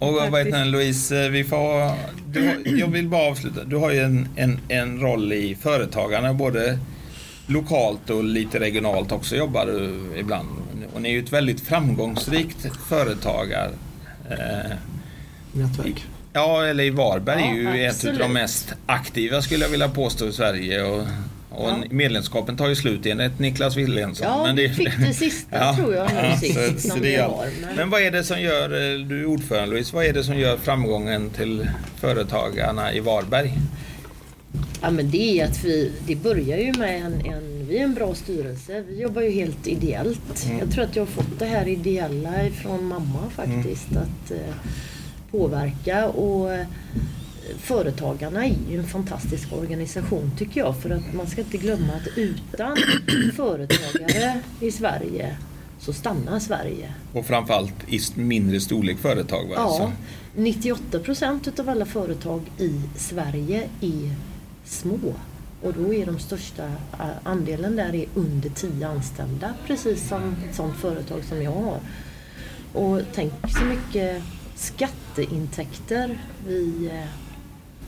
Och 0.00 0.12
vad 0.14 0.38
heter 0.46 0.58
det, 0.58 0.64
Louise, 0.64 1.28
vi 1.28 1.44
får, 1.44 1.92
du, 2.32 2.62
jag 2.78 2.86
vill 2.86 3.08
bara 3.08 3.30
avsluta. 3.30 3.64
Du 3.64 3.76
har 3.76 3.90
ju 3.90 3.98
en, 4.00 4.28
en, 4.36 4.58
en 4.68 5.00
roll 5.00 5.32
i 5.32 5.54
Företagarna, 5.62 6.34
både 6.34 6.78
lokalt 7.46 8.10
och 8.10 8.24
lite 8.24 8.60
regionalt 8.60 9.12
också 9.12 9.36
jobbar 9.36 9.66
du 9.66 9.94
ibland. 10.20 10.48
Och 10.94 11.02
ni 11.02 11.08
är 11.08 11.12
ju 11.12 11.18
ett 11.22 11.32
väldigt 11.32 11.60
framgångsrikt 11.60 12.66
företagar. 12.88 13.70
Eh, 14.30 14.70
Nätverk. 15.52 16.04
ja, 16.32 16.64
eller 16.66 16.84
i 16.84 16.90
Varberg 16.90 17.42
är 17.42 17.54
ju 17.54 17.62
Ja, 17.62 17.76
ett 17.76 17.84
av 17.84 17.90
absolut. 17.94 18.18
de 18.18 18.32
mest 18.32 18.72
aktiva 18.86 19.42
skulle 19.42 19.64
jag 19.64 19.70
vilja 19.70 19.88
påstå 19.88 20.28
i 20.28 20.32
Sverige. 20.32 20.82
Och, 20.82 21.06
och 21.60 21.70
Ja. 21.70 21.76
medlemskapen 21.90 22.56
tar 22.56 22.68
ju 22.68 22.76
slut 22.76 23.06
enligt 23.06 23.38
Niklas 23.38 23.76
Wilhelmsson. 23.76 24.26
Ja, 24.26 24.42
men 24.46 24.56
vi 24.56 24.68
fick 24.68 24.98
det 24.98 25.14
sista 25.14 25.72
tror 25.76 25.94
jag 25.94 26.10
nu 26.14 26.48
sist 26.48 26.88
så- 26.88 26.96
det 26.96 27.16
har. 27.16 27.46
Men, 27.66 27.76
Men 27.76 27.90
vad 27.90 28.02
är 28.02 28.10
det 28.10 28.24
som 28.24 28.40
gör, 28.40 28.64
eh, 28.64 28.98
du 29.06 29.20
är 29.20 29.24
ordförande 29.26 29.70
Louise, 29.70 29.96
vad 29.96 30.04
är 30.04 30.12
det 30.12 30.24
som 30.24 30.38
gör 30.38 30.56
framgången 30.56 31.30
till 31.30 31.70
företagarna 32.00 32.92
i 32.92 33.00
Varberg? 33.00 33.52
ja, 34.82 34.90
men 34.90 35.10
det 35.10 35.40
är 35.40 35.44
att 35.46 35.64
vi, 35.64 35.92
det 36.06 36.16
börjar 36.16 36.58
ju 36.58 36.72
med 36.72 36.96
en, 37.02 37.26
en, 37.26 37.66
vi 37.68 37.78
är 37.78 37.82
en 37.84 37.94
bra 37.94 38.14
styrelse. 38.14 38.84
Vi 38.88 39.00
jobbar 39.02 39.22
ju 39.22 39.30
helt 39.30 39.66
ideellt. 39.66 40.44
Mm. 40.46 40.58
Jag 40.58 40.70
tror 40.70 40.84
att 40.84 40.96
jag 40.96 41.02
har 41.02 41.06
fått 41.06 41.38
det 41.38 41.44
här 41.46 41.68
ideella 41.68 42.46
ifrån 42.46 42.84
mamma 42.84 43.30
faktiskt. 43.36 43.90
Mm. 43.90 44.02
Att 44.02 44.30
eh, 44.30 44.54
påverka 45.30 46.06
och 46.08 46.52
eh, 46.54 46.66
Företagarna 47.58 48.44
är 48.46 48.56
ju 48.70 48.78
en 48.78 48.86
fantastisk 48.86 49.52
organisation 49.52 50.30
tycker 50.38 50.60
jag. 50.60 50.76
För 50.82 50.90
att 50.90 51.14
man 51.14 51.26
ska 51.26 51.40
inte 51.40 51.56
glömma 51.56 51.92
att 51.92 52.08
utan 52.18 52.76
företagare 53.36 54.40
i 54.60 54.70
Sverige 54.70 55.36
så 55.78 55.92
stannar 55.92 56.38
Sverige. 56.38 56.94
Och 57.12 57.26
framförallt 57.26 57.74
i 57.88 58.00
mindre 58.14 58.60
storlek 58.60 58.98
företag 58.98 59.44
va? 59.48 59.54
Ja, 59.56 59.68
Så- 59.78 59.92
98 60.40 60.98
procent 60.98 61.48
utav 61.48 61.68
alla 61.68 61.84
företag 61.86 62.42
i 62.58 62.80
Sverige 62.96 63.68
är 63.80 64.14
små. 64.64 65.14
Och 65.62 65.72
då 65.74 65.94
är 65.94 66.06
de 66.06 66.18
största 66.18 66.72
andelen 67.22 67.76
där 67.76 67.94
är 67.94 68.06
under 68.14 68.48
10 68.50 68.88
anställda. 68.88 69.54
Precis 69.66 70.08
som 70.08 70.36
ett 70.48 70.54
sånt 70.56 70.76
företag 70.76 71.24
som 71.24 71.42
jag 71.42 71.52
har. 71.52 71.78
Och 72.72 73.00
tänk 73.14 73.32
så 73.58 73.64
mycket 73.64 74.22
skatteintäkter 74.56 76.18
vi 76.46 76.86
eh, 76.92 77.08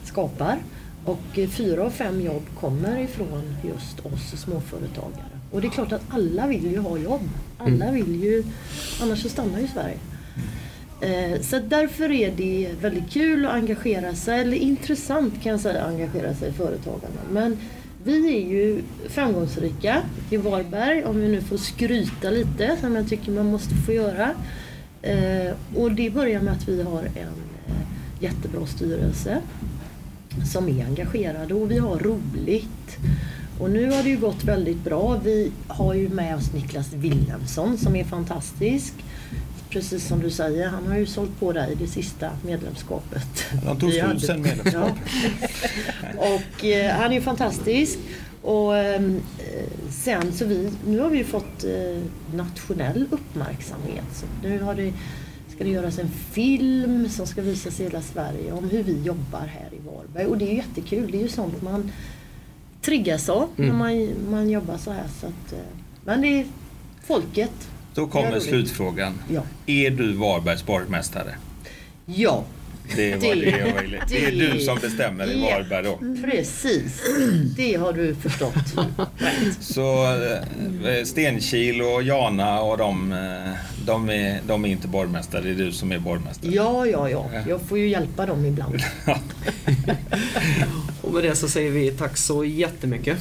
skapar. 0.07 0.59
Och 1.05 1.39
fyra 1.51 1.85
av 1.85 1.91
fem 1.91 2.21
jobb 2.21 2.43
kommer 2.61 2.99
ifrån 2.99 3.57
just 3.69 4.07
oss 4.07 4.41
småföretagare. 4.41 5.25
Och 5.51 5.61
det 5.61 5.67
är 5.67 5.71
klart 5.71 5.93
att 5.93 6.03
alla 6.09 6.47
vill 6.47 6.71
ju 6.71 6.79
ha 6.79 6.99
jobb. 6.99 7.29
Alla 7.59 7.91
vill 7.91 8.23
ju, 8.23 8.45
annars 9.03 9.23
så 9.23 9.29
stannar 9.29 9.61
ju 9.61 9.67
Sverige. 9.69 9.97
Eh, 11.01 11.41
Så 11.41 11.59
därför 11.59 12.11
är 12.13 12.33
det 12.37 12.69
väldigt 12.81 13.11
kul 13.11 13.47
att 13.47 13.53
engagera 13.53 14.15
sig, 14.15 14.41
eller 14.41 14.57
intressant 14.57 15.43
kan 15.43 15.53
jag 15.53 15.61
säga, 15.61 15.83
att 15.83 15.89
engagera 15.89 16.35
sig 16.35 16.49
i 16.49 16.53
företagarna. 16.53 17.21
Men 17.33 17.57
vi 18.05 18.37
är 18.37 18.49
ju 18.51 18.83
framgångsrika 19.09 20.03
i 20.31 20.37
Varberg, 20.37 21.05
om 21.05 21.21
vi 21.21 21.29
nu 21.29 21.41
får 21.41 21.57
skryta 21.57 22.31
lite, 22.31 22.77
som 22.81 22.95
jag 22.97 23.09
tycker 23.09 23.33
man 23.33 23.47
måste 23.47 23.75
få 23.75 23.93
göra. 23.93 24.31
Eh, 25.03 25.53
Och 25.75 25.93
det 25.93 26.11
börjar 26.11 26.41
med 26.41 26.53
att 26.53 26.69
vi 26.69 26.83
har 26.83 27.03
en 27.03 27.35
eh, 27.67 27.75
jättebra 28.21 28.67
styrelse 28.67 29.39
som 30.53 30.69
är 30.69 30.85
engagerade 30.85 31.55
och 31.55 31.71
vi 31.71 31.79
har 31.79 31.99
roligt. 31.99 32.99
Och 33.59 33.71
nu 33.71 33.91
har 33.91 34.03
det 34.03 34.09
ju 34.09 34.17
gått 34.17 34.45
väldigt 34.45 34.85
bra. 34.85 35.21
Vi 35.25 35.53
har 35.69 35.95
ju 35.95 36.09
med 36.09 36.37
oss 36.37 36.53
Niklas 36.53 36.93
Wilhelmsson 36.93 37.79
som 37.79 37.97
är 37.97 38.05
fantastisk. 38.05 38.95
Precis 39.71 40.07
som 40.07 40.21
du 40.21 40.31
säger, 40.31 40.69
han 40.69 40.87
har 40.87 40.97
ju 40.97 41.07
sålt 41.07 41.41
på 41.41 41.53
dig 41.53 41.77
det 41.79 41.87
sista 41.87 42.31
medlemskapet. 42.45 43.45
De 43.65 43.79
tog 43.81 43.93
slut 43.93 44.27
sen 44.27 44.43
medlemskap. 44.43 44.91
Ja. 46.19 46.29
Och 46.35 46.65
eh, 46.65 46.93
han 46.95 47.11
är 47.11 47.15
ju 47.15 47.21
fantastisk. 47.21 47.99
Och 48.43 48.77
ehm, 48.77 49.21
eh, 49.39 49.91
sen 49.91 50.33
så 50.33 50.45
vi, 50.45 50.71
nu 50.87 51.01
har 51.01 51.09
vi 51.11 51.19
ju 51.19 51.25
fått 51.25 51.65
eh, 51.65 52.03
nationell 52.35 53.07
uppmärksamhet. 53.11 54.05
Så 54.13 54.27
nu 54.43 54.61
har 54.61 54.75
det, 54.75 54.93
ska 55.63 55.69
det 55.69 55.75
göras 55.75 55.99
en 55.99 56.09
film 56.09 57.09
som 57.09 57.27
ska 57.27 57.43
visas 57.43 57.81
i 57.81 57.85
hela 57.85 58.03
Sverige 58.03 58.53
om 58.53 58.71
hur 58.71 58.83
vi 58.83 59.03
jobbar 59.03 59.47
här 59.47 59.69
i 59.73 59.79
Varberg. 59.87 60.27
Och 60.27 60.39
det 60.39 60.45
är 60.45 60.51
ju 60.51 60.57
jättekul. 60.57 61.11
Det 61.11 61.19
är 61.19 61.23
ju 61.23 61.29
sånt 61.29 61.63
man 61.63 61.93
triggas 62.81 63.29
av 63.29 63.49
när 63.57 63.73
man, 63.73 64.09
man 64.31 64.51
jobbar 64.51 64.77
så 64.77 64.91
här. 64.91 65.07
Så 65.21 65.27
att, 65.27 65.53
eh, 65.53 65.59
men 66.05 66.21
det 66.21 66.29
är 66.29 66.47
folket. 67.05 67.69
Då 67.95 68.07
kommer 68.07 68.41
slutfrågan. 68.41 69.15
Ja. 69.31 69.43
Är 69.67 69.91
du 69.91 70.13
Varbergs 70.13 70.67
borgmästare? 70.67 71.35
Ja. 72.07 72.45
Det, 72.97 73.15
var 73.15 73.35
Det- 73.35 73.51
det, 73.51 73.59
jag 73.59 73.83
ville. 73.83 74.03
det 74.09 74.25
är 74.25 74.31
du 74.33 74.61
som 74.61 74.79
bestämmer 74.79 75.31
i. 75.33 75.41
Varberg 75.43 75.85
då. 75.85 75.99
Precis, 76.31 77.03
det 77.57 77.75
har 77.75 77.93
du 77.93 78.15
förstått. 78.15 78.55
Så 79.61 80.05
eh, 80.87 81.05
Stenkil 81.05 81.83
och 81.83 82.03
Jana 82.03 82.61
och 82.61 82.79
de, 82.79 83.13
eh, 83.13 83.53
de, 83.87 84.11
är, 84.11 84.41
de 84.47 84.65
är 84.65 84.69
inte 84.69 84.89
borgmästare, 84.89 85.43
det 85.43 85.51
är 85.51 85.55
du 85.55 85.73
som 85.73 85.93
är 85.93 85.99
borgmästare. 85.99 86.53
Ja, 86.53 86.87
ja, 86.87 87.09
ja. 87.11 87.31
Jag 87.49 87.61
får 87.63 87.79
ju 87.79 87.89
hjälpa 87.89 88.27
dem 88.27 88.47
ibland. 88.47 88.79
Och 91.03 91.13
med 91.15 91.23
det 91.25 91.35
så 91.37 91.49
säger 91.49 91.71
vi 91.71 91.91
tack 91.91 92.17
så 92.17 92.45
jättemycket. 92.45 93.19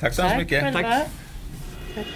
Tack 0.00 0.14
så 0.14 0.22
hemskt 0.22 0.38
mycket. 0.38 0.72
Tack. 0.74 0.86
Tack. 1.94 2.06